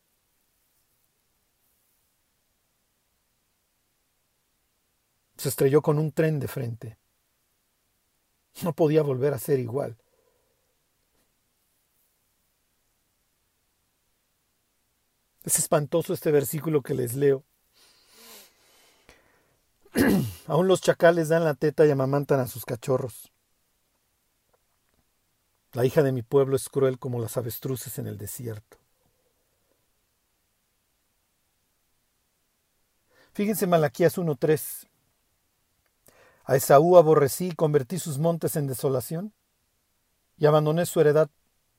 [5.36, 6.98] Se estrelló con un tren de frente.
[8.62, 9.96] No podía volver a ser igual.
[15.44, 17.44] Es espantoso este versículo que les leo.
[20.46, 23.32] Aún los chacales dan la teta y amamantan a sus cachorros.
[25.72, 28.78] La hija de mi pueblo es cruel como las avestruces en el desierto.
[33.32, 34.86] Fíjense Malaquías 1.3.
[36.44, 39.32] A Esaú aborrecí y convertí sus montes en desolación
[40.36, 41.30] y abandoné su heredad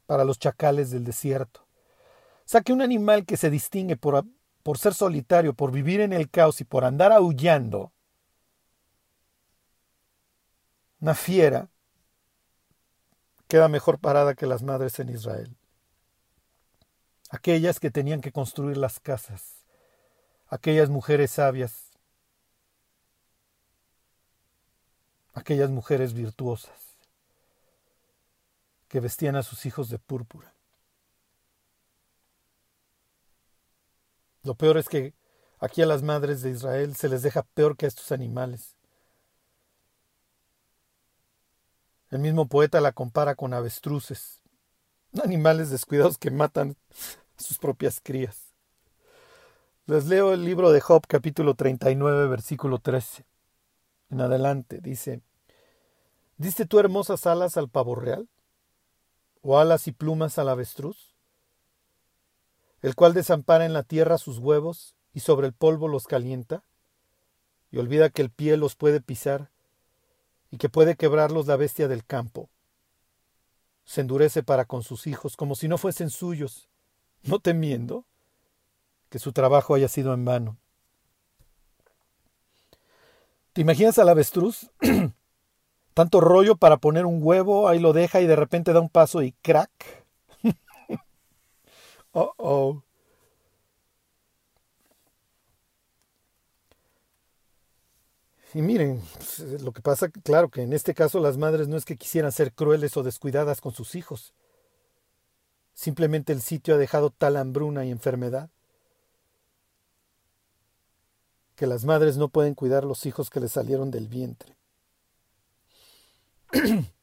[0.06, 1.62] para los chacales del desierto.
[2.40, 4.26] O sea que un animal que se distingue por,
[4.64, 7.94] por ser solitario, por vivir en el caos y por andar aullando,
[11.06, 11.70] una fiera,
[13.48, 15.56] queda mejor parada que las madres en Israel.
[17.30, 19.64] Aquellas que tenían que construir las casas,
[20.48, 21.92] aquellas mujeres sabias
[25.36, 26.98] aquellas mujeres virtuosas
[28.88, 30.56] que vestían a sus hijos de púrpura.
[34.42, 35.14] Lo peor es que
[35.60, 38.76] aquí a las madres de Israel se les deja peor que a estos animales.
[42.16, 44.42] El mismo poeta la compara con avestruces,
[45.22, 46.78] animales descuidados que matan
[47.38, 48.54] a sus propias crías.
[49.86, 53.26] Les leo el libro de Job capítulo 39 versículo 13
[54.12, 54.80] en adelante.
[54.80, 55.24] Dice,
[56.38, 58.30] ¿diste tú hermosas alas al pavo real?
[59.42, 61.18] ¿O alas y plumas al avestruz?
[62.82, 66.64] El cual desampara en la tierra sus huevos y sobre el polvo los calienta,
[67.72, 69.52] y olvida que el pie los puede pisar
[70.52, 72.50] y que puede quebrarlos la bestia del campo.
[73.84, 76.70] Se endurece para con sus hijos como si no fuesen suyos,
[77.24, 78.06] no temiendo
[79.10, 80.58] que su trabajo haya sido en vano.
[83.54, 84.70] ¿Te imaginas al avestruz?
[85.94, 89.22] Tanto rollo para poner un huevo, ahí lo deja y de repente da un paso
[89.22, 90.06] y crack.
[92.12, 92.85] oh, oh.
[98.56, 101.84] Y miren, pues, lo que pasa, claro que en este caso las madres no es
[101.84, 104.34] que quisieran ser crueles o descuidadas con sus hijos.
[105.74, 108.50] Simplemente el sitio ha dejado tal hambruna y enfermedad
[111.58, 114.56] que las madres no pueden cuidar los hijos que les salieron del vientre.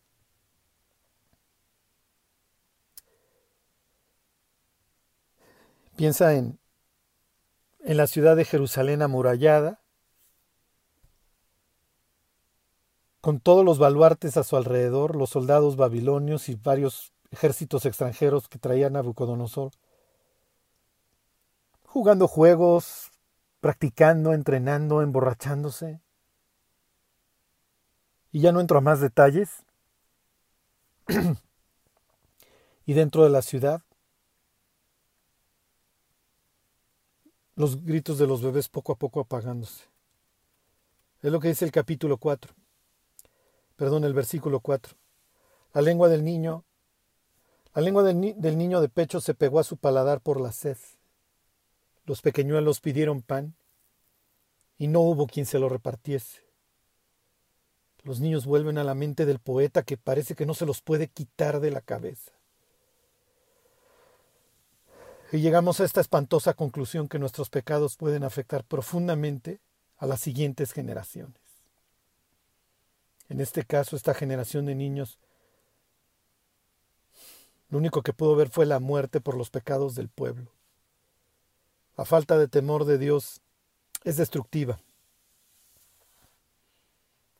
[5.96, 6.58] Piensa en,
[7.80, 9.81] en la ciudad de Jerusalén amurallada,
[13.22, 18.58] con todos los baluartes a su alrededor, los soldados babilonios y varios ejércitos extranjeros que
[18.58, 19.70] traían a Nabucodonosor,
[21.84, 23.12] jugando juegos,
[23.60, 26.00] practicando, entrenando, emborrachándose.
[28.32, 29.50] Y ya no entro a más detalles.
[32.86, 33.82] y dentro de la ciudad,
[37.54, 39.84] los gritos de los bebés poco a poco apagándose.
[41.22, 42.52] Es lo que dice el capítulo 4.
[43.76, 44.94] Perdón, el versículo 4.
[45.74, 46.64] La lengua del niño,
[47.74, 50.76] la lengua del, del niño de pecho se pegó a su paladar por la sed.
[52.04, 53.54] Los pequeñuelos pidieron pan
[54.78, 56.42] y no hubo quien se lo repartiese.
[58.02, 61.06] Los niños vuelven a la mente del poeta que parece que no se los puede
[61.08, 62.32] quitar de la cabeza.
[65.30, 69.60] Y llegamos a esta espantosa conclusión que nuestros pecados pueden afectar profundamente
[69.96, 71.41] a las siguientes generaciones.
[73.28, 75.18] En este caso, esta generación de niños,
[77.68, 80.52] lo único que pudo ver fue la muerte por los pecados del pueblo.
[81.96, 83.40] La falta de temor de Dios
[84.04, 84.80] es destructiva.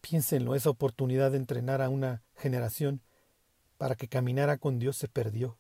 [0.01, 3.01] Piénsenlo, esa oportunidad de entrenar a una generación
[3.79, 5.59] para que caminara con Dios se perdió.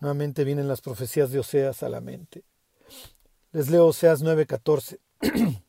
[0.00, 2.44] Nuevamente vienen las profecías de Oseas a la mente.
[3.52, 5.00] Les leo Oseas 9:14.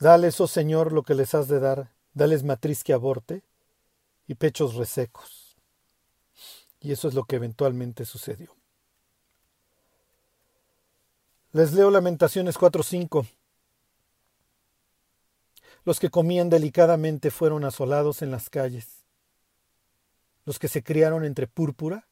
[0.00, 3.42] Dales, oh Señor, lo que les has de dar, dales matriz que aborte
[4.26, 5.56] y pechos resecos.
[6.80, 8.54] Y eso es lo que eventualmente sucedió.
[11.52, 13.26] Les leo Lamentaciones 4:5.
[15.84, 19.04] Los que comían delicadamente fueron asolados en las calles.
[20.44, 22.08] los que se criaron entre púrpura,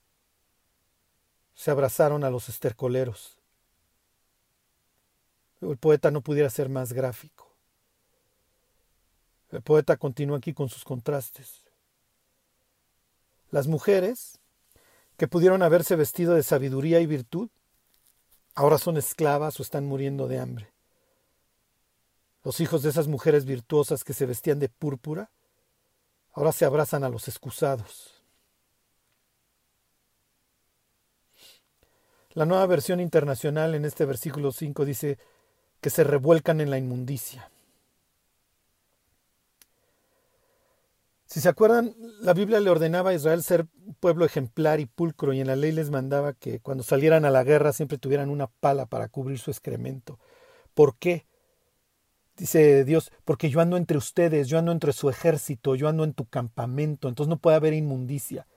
[1.54, 3.35] se abrazaron a los estercoleros.
[5.70, 7.52] El poeta no pudiera ser más gráfico.
[9.50, 11.64] El poeta continúa aquí con sus contrastes.
[13.50, 14.40] Las mujeres,
[15.16, 17.48] que pudieron haberse vestido de sabiduría y virtud,
[18.54, 20.72] ahora son esclavas o están muriendo de hambre.
[22.42, 25.30] Los hijos de esas mujeres virtuosas que se vestían de púrpura,
[26.32, 28.22] ahora se abrazan a los excusados.
[32.34, 35.18] La nueva versión internacional en este versículo 5 dice
[35.86, 37.48] que se revuelcan en la inmundicia.
[41.26, 43.68] Si se acuerdan, la Biblia le ordenaba a Israel ser
[44.00, 47.44] pueblo ejemplar y pulcro y en la ley les mandaba que cuando salieran a la
[47.44, 50.18] guerra siempre tuvieran una pala para cubrir su excremento.
[50.74, 51.24] ¿Por qué?
[52.36, 56.14] Dice Dios, porque yo ando entre ustedes, yo ando entre su ejército, yo ando en
[56.14, 58.48] tu campamento, entonces no puede haber inmundicia.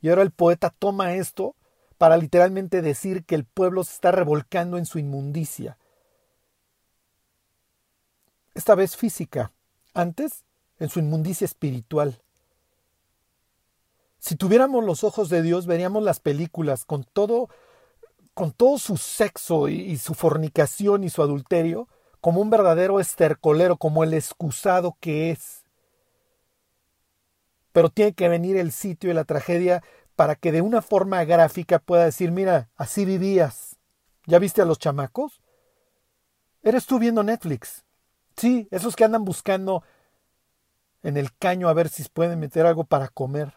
[0.00, 1.56] Y ahora el poeta toma esto
[1.98, 5.76] para literalmente decir que el pueblo se está revolcando en su inmundicia.
[8.54, 9.52] Esta vez física,
[9.94, 10.44] antes
[10.78, 12.20] en su inmundicia espiritual.
[14.18, 17.48] Si tuviéramos los ojos de Dios, veríamos las películas con todo,
[18.32, 21.88] con todo su sexo y, y su fornicación y su adulterio,
[22.20, 25.64] como un verdadero estercolero, como el excusado que es.
[27.72, 29.82] Pero tiene que venir el sitio y la tragedia
[30.16, 33.76] para que de una forma gráfica pueda decir, mira, así vivías.
[34.26, 35.42] ¿Ya viste a los chamacos?
[36.62, 37.83] Eres tú viendo Netflix.
[38.36, 39.82] Sí, esos que andan buscando
[41.04, 43.54] en el caño a ver si pueden meter algo para comer.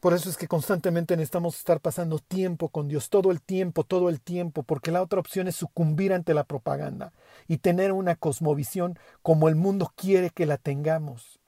[0.00, 4.08] Por eso es que constantemente necesitamos estar pasando tiempo con Dios, todo el tiempo, todo
[4.10, 7.12] el tiempo, porque la otra opción es sucumbir ante la propaganda
[7.48, 11.40] y tener una cosmovisión como el mundo quiere que la tengamos.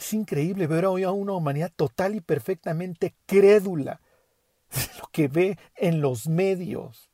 [0.00, 4.00] Es increíble ver hoy a una humanidad total y perfectamente crédula
[4.70, 7.10] de lo que ve en los medios.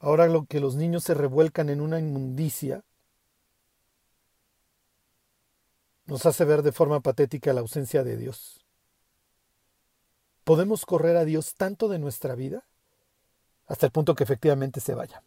[0.00, 2.82] Ahora lo que los niños se revuelcan en una inmundicia
[6.06, 8.67] nos hace ver de forma patética la ausencia de Dios.
[10.48, 12.64] ¿Podemos correr a Dios tanto de nuestra vida
[13.66, 15.22] hasta el punto que efectivamente se vaya?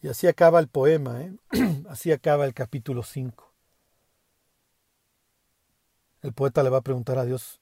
[0.00, 1.34] Y así acaba el poema, ¿eh?
[1.88, 3.52] así acaba el capítulo 5.
[6.22, 7.60] El poeta le va a preguntar a Dios,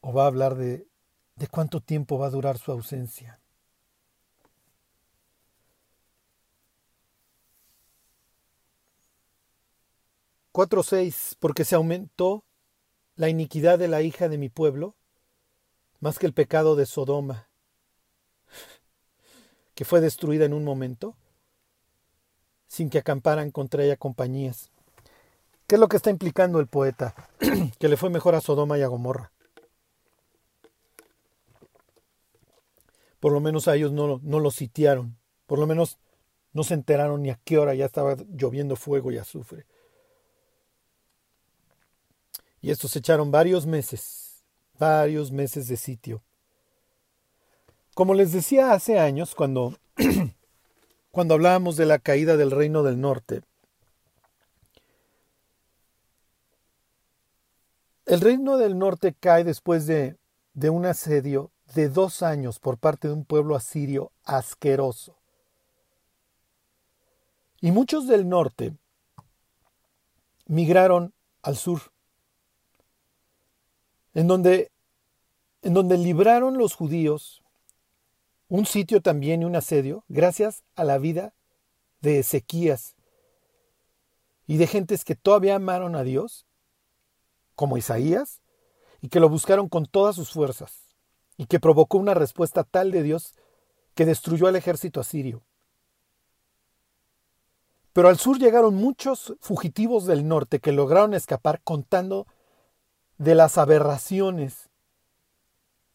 [0.00, 0.88] o va a hablar de
[1.36, 3.39] de cuánto tiempo va a durar su ausencia.
[10.52, 12.44] Cuatro seis, porque se aumentó
[13.16, 14.96] la iniquidad de la hija de mi pueblo,
[16.00, 17.48] más que el pecado de Sodoma,
[19.74, 21.16] que fue destruida en un momento,
[22.66, 24.70] sin que acamparan contra ella compañías.
[25.66, 27.14] ¿Qué es lo que está implicando el poeta?
[27.78, 29.32] que le fue mejor a Sodoma y a Gomorra.
[33.20, 35.98] por lo menos a ellos no, no los sitiaron, por lo menos
[36.52, 39.66] no se enteraron ni a qué hora ya estaba lloviendo fuego y azufre.
[42.60, 44.44] Y estos echaron varios meses,
[44.78, 46.22] varios meses de sitio.
[47.94, 49.76] Como les decía hace años, cuando,
[51.10, 53.42] cuando hablábamos de la caída del reino del norte,
[58.06, 60.16] el reino del norte cae después de,
[60.54, 65.16] de un asedio de dos años por parte de un pueblo asirio asqueroso.
[67.60, 68.74] Y muchos del norte
[70.46, 71.92] migraron al sur,
[74.14, 74.70] en donde,
[75.62, 77.42] en donde libraron los judíos
[78.48, 81.34] un sitio también y un asedio gracias a la vida
[82.00, 82.96] de Ezequías
[84.46, 86.46] y de gentes que todavía amaron a Dios,
[87.54, 88.40] como Isaías,
[89.00, 90.90] y que lo buscaron con todas sus fuerzas
[91.36, 93.34] y que provocó una respuesta tal de Dios
[93.94, 95.42] que destruyó al ejército asirio.
[97.92, 102.26] Pero al sur llegaron muchos fugitivos del norte que lograron escapar contando
[103.20, 104.70] de las aberraciones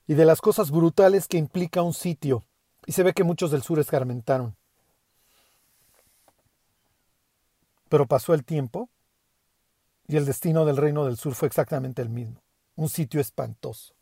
[0.06, 2.44] y de las cosas brutales que implica un sitio.
[2.86, 4.56] Y se ve que muchos del sur escarmentaron.
[7.90, 8.90] Pero pasó el tiempo
[10.08, 12.44] y el destino del reino del sur fue exactamente el mismo.
[12.76, 13.96] Un sitio espantoso.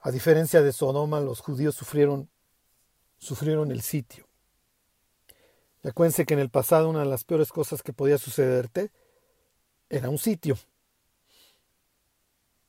[0.00, 2.28] A diferencia de Sodoma, los judíos sufrieron,
[3.18, 4.26] sufrieron el sitio.
[5.84, 8.90] Y acuérdense que en el pasado una de las peores cosas que podía sucederte
[9.88, 10.58] era un sitio.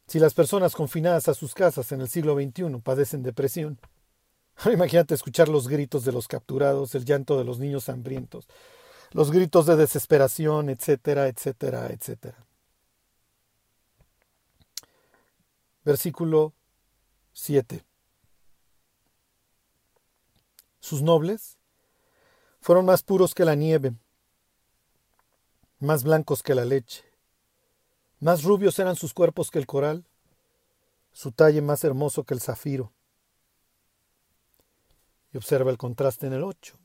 [0.10, 3.80] Si las personas confinadas a sus casas en el siglo XXI padecen depresión,
[4.74, 8.48] imagínate escuchar los gritos de los capturados, el llanto de los niños hambrientos,
[9.12, 12.44] los gritos de desesperación, etcétera, etcétera, etcétera.
[15.86, 16.54] Versículo
[17.34, 17.86] 7.
[20.80, 21.60] Sus nobles
[22.62, 23.94] fueron más puros que la nieve,
[25.78, 27.09] más blancos que la leche,
[28.20, 30.06] más rubios eran sus cuerpos que el coral,
[31.12, 32.92] su talle más hermoso que el zafiro.
[35.32, 36.78] Y observa el contraste en el 8.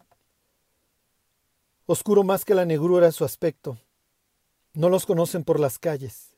[1.87, 3.79] Oscuro más que la negrura su aspecto.
[4.73, 6.35] No los conocen por las calles.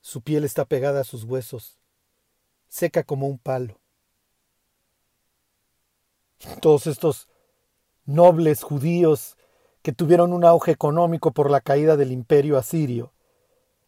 [0.00, 1.78] Su piel está pegada a sus huesos,
[2.68, 3.78] seca como un palo.
[6.60, 7.28] Todos estos
[8.04, 9.36] nobles judíos
[9.82, 13.12] que tuvieron un auge económico por la caída del imperio asirio.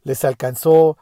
[0.02, 0.96] Les alcanzó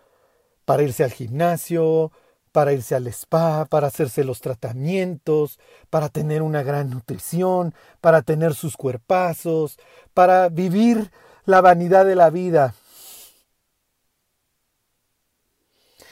[0.64, 2.12] para irse al gimnasio,
[2.52, 5.58] para irse al spa, para hacerse los tratamientos,
[5.90, 9.78] para tener una gran nutrición, para tener sus cuerpazos,
[10.14, 11.10] para vivir
[11.44, 12.74] la vanidad de la vida.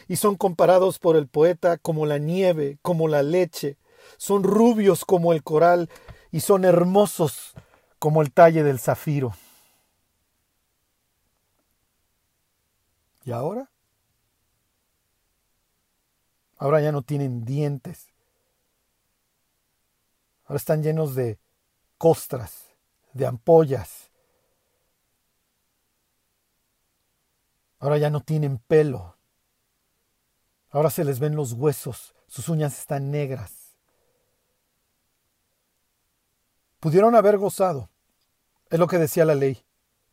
[0.09, 3.76] Y son comparados por el poeta como la nieve, como la leche,
[4.18, 5.91] son rubios como el coral
[6.30, 7.55] y son hermosos
[7.99, 9.34] como el talle del zafiro.
[13.27, 13.70] ¿Y ahora?
[16.57, 18.07] Ahora ya no tienen dientes.
[20.45, 21.39] Ahora están llenos de
[21.99, 22.64] costras,
[23.12, 24.12] de ampollas.
[27.81, 29.16] Ahora ya no tienen pelo.
[30.70, 33.66] Ahora se les ven los huesos, sus uñas están negras.
[36.79, 37.91] pudieron haber gozado.
[38.70, 39.64] Es lo que decía la ley.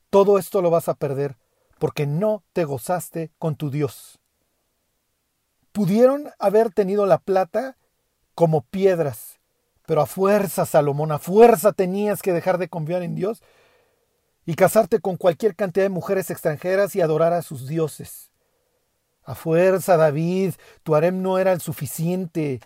[0.09, 1.37] Todo esto lo vas a perder
[1.79, 4.19] porque no te gozaste con tu Dios.
[5.71, 7.77] Pudieron haber tenido la plata
[8.35, 9.39] como piedras,
[9.85, 13.41] pero a fuerza, Salomón, a fuerza tenías que dejar de confiar en Dios
[14.45, 18.31] y casarte con cualquier cantidad de mujeres extranjeras y adorar a sus dioses.
[19.23, 20.53] A fuerza, David,
[20.83, 22.59] tu harem no era el suficiente.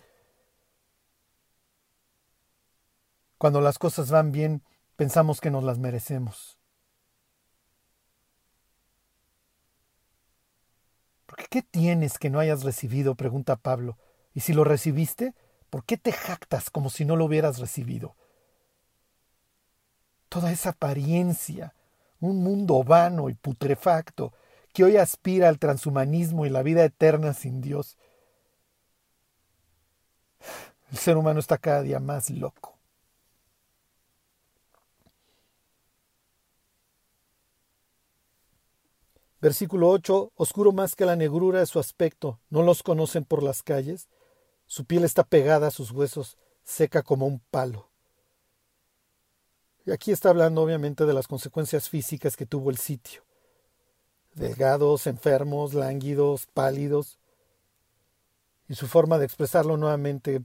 [3.38, 4.64] Cuando las cosas van bien,
[4.96, 6.57] pensamos que nos las merecemos.
[11.28, 13.14] ¿Por qué tienes que no hayas recibido?
[13.14, 13.98] pregunta Pablo.
[14.34, 15.36] Y si lo recibiste,
[15.70, 18.16] ¿por qué te jactas como si no lo hubieras recibido?
[20.30, 21.76] Toda esa apariencia,
[22.20, 24.34] un mundo vano y putrefacto,
[24.74, 27.98] que hoy aspira al transhumanismo y la vida eterna sin Dios.
[30.92, 32.77] El ser humano está cada día más loco.
[39.40, 43.62] Versículo 8, oscuro más que la negrura de su aspecto, no los conocen por las
[43.62, 44.08] calles,
[44.66, 47.90] su piel está pegada a sus huesos, seca como un palo.
[49.86, 53.24] Y aquí está hablando obviamente de las consecuencias físicas que tuvo el sitio.
[54.34, 57.18] Delgados, enfermos, lánguidos, pálidos.
[58.68, 60.42] Y su forma de expresarlo nuevamente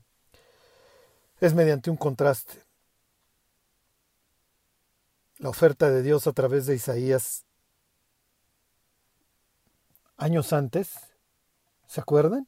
[1.41, 2.63] es mediante un contraste.
[5.39, 7.45] La oferta de Dios a través de Isaías
[10.23, 10.95] años antes,
[11.87, 12.47] ¿se acuerdan?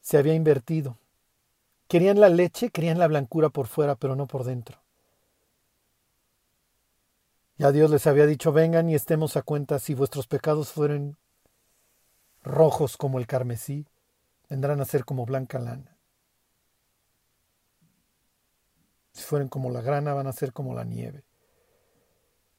[0.00, 0.98] Se había invertido.
[1.88, 4.80] Querían la leche, querían la blancura por fuera, pero no por dentro.
[7.56, 11.16] Ya Dios les había dicho, vengan y estemos a cuenta, si vuestros pecados fueren
[12.42, 13.86] rojos como el carmesí,
[14.48, 15.96] vendrán a ser como blanca lana.
[19.12, 21.24] Si fueren como la grana, van a ser como la nieve.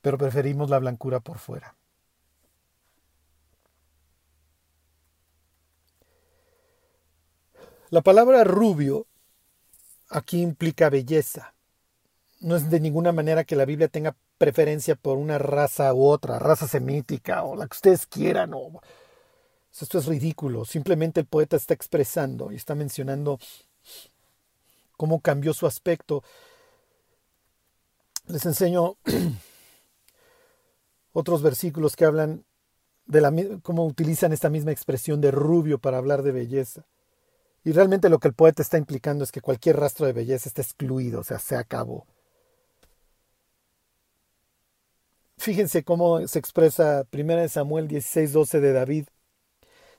[0.01, 1.78] Pero preferimos la blancura por fuera.
[7.91, 9.07] La palabra rubio
[10.09, 11.55] aquí implica belleza.
[12.39, 16.37] No es de ninguna manera que la Biblia tenga preferencia por una raza u otra,
[16.37, 18.53] raza semítica o la que ustedes quieran.
[19.79, 20.65] Esto es ridículo.
[20.65, 23.39] Simplemente el poeta está expresando y está mencionando
[24.95, 26.23] cómo cambió su aspecto.
[28.27, 28.97] Les enseño
[31.13, 32.45] otros versículos que hablan
[33.07, 33.33] de la,
[33.63, 36.85] cómo utilizan esta misma expresión de rubio para hablar de belleza.
[37.63, 40.61] Y realmente lo que el poeta está implicando es que cualquier rastro de belleza está
[40.61, 42.05] excluido, o sea, se acabó.
[45.37, 49.07] Fíjense cómo se expresa 1 Samuel 16:12 de David.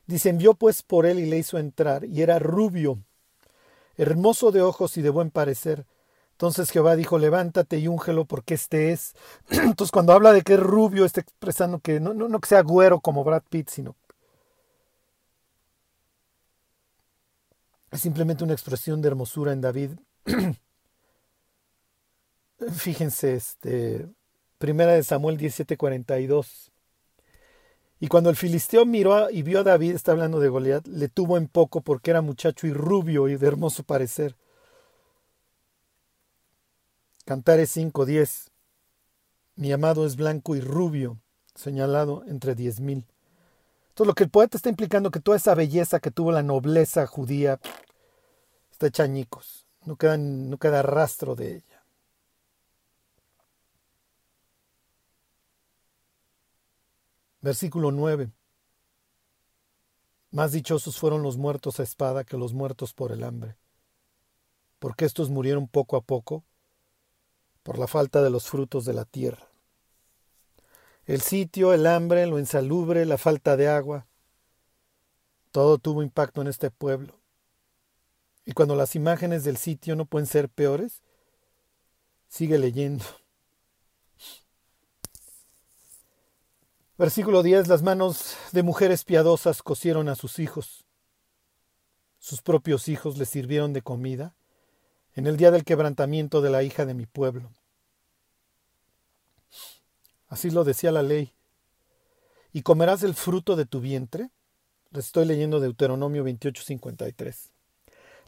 [0.07, 2.99] Dice, envió pues por él y le hizo entrar, y era rubio,
[3.97, 5.87] hermoso de ojos y de buen parecer.
[6.33, 9.15] Entonces Jehová dijo, levántate y úngelo porque este es.
[9.51, 12.63] Entonces cuando habla de que es rubio, está expresando que no, no, no que sea
[12.63, 13.97] güero como Brad Pitt, sino
[17.91, 19.91] es simplemente una expresión de hermosura en David.
[22.72, 24.07] Fíjense, este,
[24.59, 26.70] primera de Samuel 17:42.
[27.99, 31.36] Y cuando el filisteo miró y vio a David, está hablando de Goliat, le tuvo
[31.36, 34.36] en poco porque era muchacho y rubio y de hermoso parecer.
[37.24, 38.51] Cantares 5:10.
[39.57, 41.18] Mi amado es blanco y rubio,
[41.55, 43.05] señalado entre diez mil.
[44.01, 47.07] Entonces lo que el poeta está implicando que toda esa belleza que tuvo la nobleza
[47.07, 47.61] judía
[48.71, 51.85] está hecha añicos, no, no queda rastro de ella.
[57.43, 58.31] Versículo 9.
[60.31, 63.59] Más dichosos fueron los muertos a espada que los muertos por el hambre,
[64.79, 66.43] porque estos murieron poco a poco
[67.63, 69.50] por la falta de los frutos de la tierra.
[71.11, 74.07] El sitio, el hambre, lo insalubre, la falta de agua,
[75.51, 77.19] todo tuvo impacto en este pueblo.
[78.45, 81.03] Y cuando las imágenes del sitio no pueden ser peores,
[82.29, 83.05] sigue leyendo.
[86.97, 87.67] Versículo 10.
[87.67, 90.85] Las manos de mujeres piadosas cosieron a sus hijos.
[92.21, 94.37] Sus propios hijos les sirvieron de comida
[95.17, 97.51] en el día del quebrantamiento de la hija de mi pueblo.
[100.31, 101.35] Así lo decía la ley.
[102.55, 104.31] ¿Y comerás el fruto de tu vientre?
[104.91, 107.51] Le estoy leyendo Deuteronomio 28:53.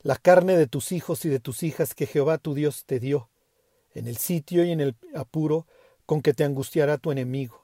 [0.02, 3.30] La carne de tus hijos y de tus hijas que Jehová tu Dios te dio,
[3.94, 5.66] en el sitio y en el apuro
[6.04, 7.62] con que te angustiará tu enemigo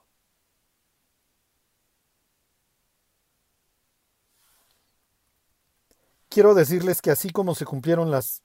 [6.29, 8.43] quiero decirles que así como se cumplieron las,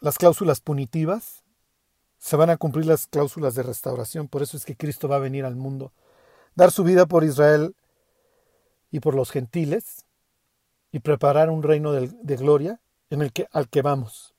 [0.00, 1.43] las cláusulas punitivas,
[2.18, 4.28] se van a cumplir las cláusulas de restauración.
[4.28, 5.92] Por eso es que Cristo va a venir al mundo,
[6.54, 7.74] dar su vida por Israel
[8.90, 10.04] y por los gentiles
[10.92, 14.34] y preparar un reino de, de gloria en el que, al que vamos,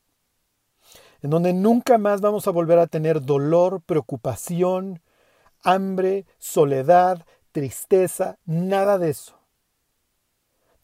[1.22, 5.02] en donde nunca más vamos a volver a tener dolor, preocupación,
[5.64, 9.46] hambre, soledad, tristeza, nada de eso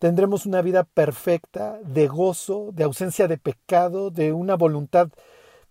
[0.01, 5.09] tendremos una vida perfecta, de gozo, de ausencia de pecado, de una voluntad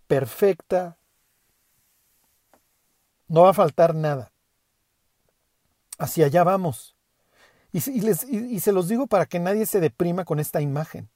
[0.06, 0.98] perfecta.
[3.30, 4.30] No va a faltar nada.
[5.98, 6.96] Hacia allá vamos.
[7.72, 11.08] Y, se los digo para que nadie se deprima con esta imagen.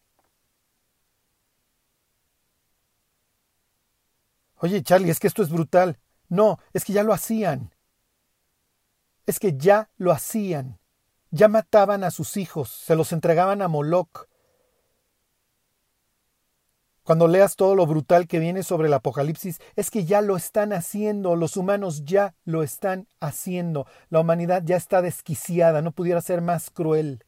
[4.56, 5.98] Oye, Charlie, es que esto es brutal.
[6.30, 7.74] No, es que ya lo hacían.
[9.26, 10.78] Es que ya lo hacían
[11.34, 14.28] ya mataban a sus hijos, se los entregaban a Moloch.
[17.04, 20.72] Cuando leas todo lo brutal que viene sobre el Apocalipsis, es que ya lo están
[20.72, 26.40] haciendo, los humanos ya lo están haciendo, la humanidad ya está desquiciada, no pudiera ser
[26.40, 27.22] más cruel.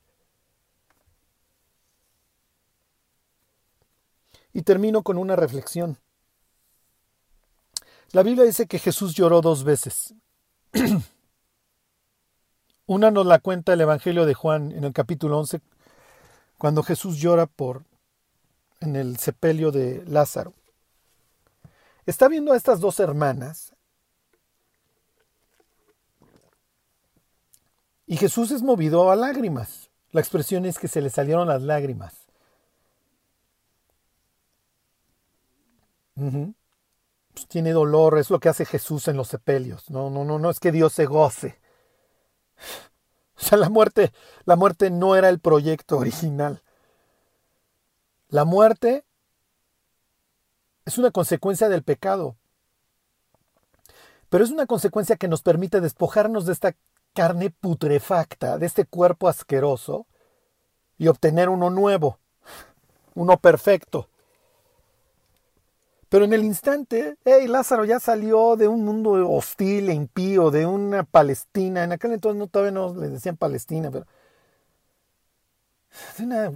[4.55, 5.99] Y termino con una reflexión.
[8.13, 10.15] La Biblia dice que Jesús lloró dos veces.
[12.87, 15.61] Una nos la cuenta el Evangelio de Juan en el capítulo 11,
[16.57, 17.83] cuando Jesús llora por
[18.81, 20.55] en el sepelio de Lázaro.
[22.05, 23.75] Está viendo a estas dos hermanas
[28.07, 29.91] y Jesús es movido a lágrimas.
[30.13, 32.15] La expresión es que se le salieron las lágrimas.
[37.35, 39.91] pues tiene dolor, es lo que hace Jesús en los sepelios.
[39.91, 41.59] No, no, no, no es que Dios se goce.
[43.39, 44.13] O sea, la muerte,
[44.47, 46.63] la muerte no era el proyecto original.
[48.29, 49.05] La muerte
[50.85, 52.37] es una consecuencia del pecado.
[54.29, 56.75] Pero es una consecuencia que nos permite despojarnos de esta
[57.15, 60.07] carne putrefacta, de este cuerpo asqueroso,
[60.99, 62.19] y obtener uno nuevo,
[63.15, 64.09] uno perfecto.
[66.09, 70.65] Pero en el instante, hey, Lázaro ya salió de un mundo hostil e impío, de
[70.67, 71.85] una Palestina.
[71.85, 74.07] En aquel entonces no, todavía no le decían Palestina, pero.
[76.19, 76.53] Una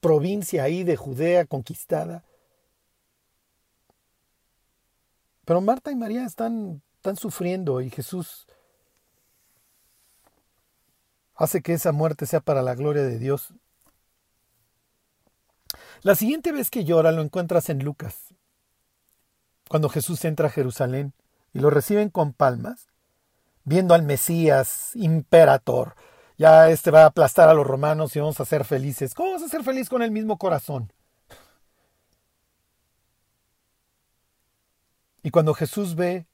[0.00, 2.24] provincia ahí de Judea conquistada.
[5.44, 8.46] Pero Marta y María están, están sufriendo y Jesús
[11.34, 13.54] hace que esa muerte sea para la gloria de Dios
[16.02, 18.28] la siguiente vez que llora lo encuentras en Lucas,
[19.68, 21.12] cuando Jesús entra a Jerusalén
[21.52, 22.86] y lo reciben con palmas.
[23.64, 25.94] viendo al Mesías, imperator.
[26.38, 29.12] Ya este va a aplastar a los romanos y vamos a ser felices.
[29.12, 30.92] ¿Cómo vas a ser feliz con el mismo corazón?
[35.24, 36.26] Y cuando Jesús ve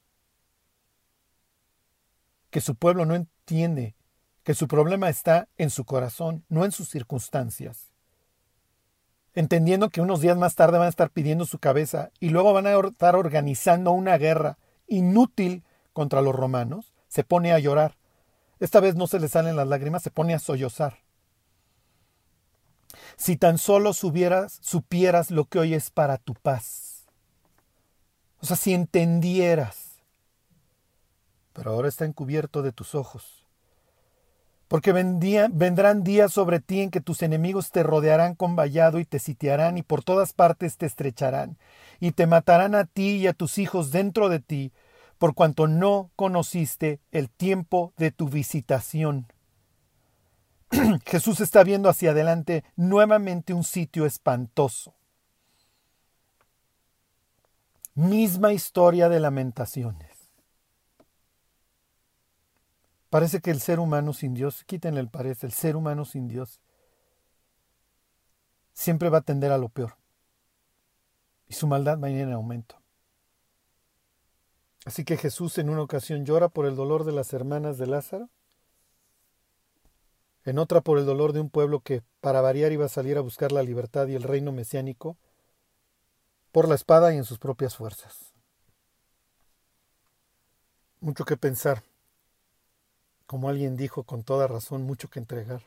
[2.51, 3.95] que su pueblo no entiende
[4.43, 7.91] que su problema está en su corazón, no en sus circunstancias,
[9.33, 12.67] entendiendo que unos días más tarde van a estar pidiendo su cabeza y luego van
[12.67, 17.97] a estar organizando una guerra inútil contra los romanos, se pone a llorar.
[18.59, 20.99] Esta vez no se le salen las lágrimas, se pone a sollozar.
[23.17, 27.05] Si tan solo supieras, supieras lo que hoy es para tu paz.
[28.39, 30.01] O sea, si entendieras.
[31.53, 33.45] Pero ahora está encubierto de tus ojos
[34.67, 39.19] porque vendrán días sobre ti en que tus enemigos te rodearán con vallado y te
[39.19, 41.57] sitiarán y por todas partes te estrecharán,
[41.99, 44.71] y te matarán a ti y a tus hijos dentro de ti,
[45.17, 49.27] por cuanto no conociste el tiempo de tu visitación.
[51.05, 54.93] Jesús está viendo hacia adelante nuevamente un sitio espantoso.
[57.93, 60.11] Misma historia de lamentaciones.
[63.09, 66.59] Parece que el ser humano sin Dios, quítenle el parece, el ser humano sin Dios
[68.73, 69.95] siempre va a tender a lo peor.
[71.47, 72.75] Y su maldad va a ir en aumento.
[74.85, 78.29] Así que Jesús en una ocasión llora por el dolor de las hermanas de Lázaro,
[80.45, 83.21] en otra por el dolor de un pueblo que, para variar, iba a salir a
[83.21, 85.17] buscar la libertad y el reino mesiánico
[86.51, 88.33] por la espada y en sus propias fuerzas.
[90.99, 91.83] Mucho que pensar
[93.25, 95.63] como alguien dijo con toda razón, mucho que entregar.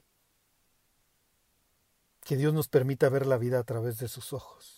[2.25, 4.78] Que Dios nos permita ver la vida a través de sus ojos.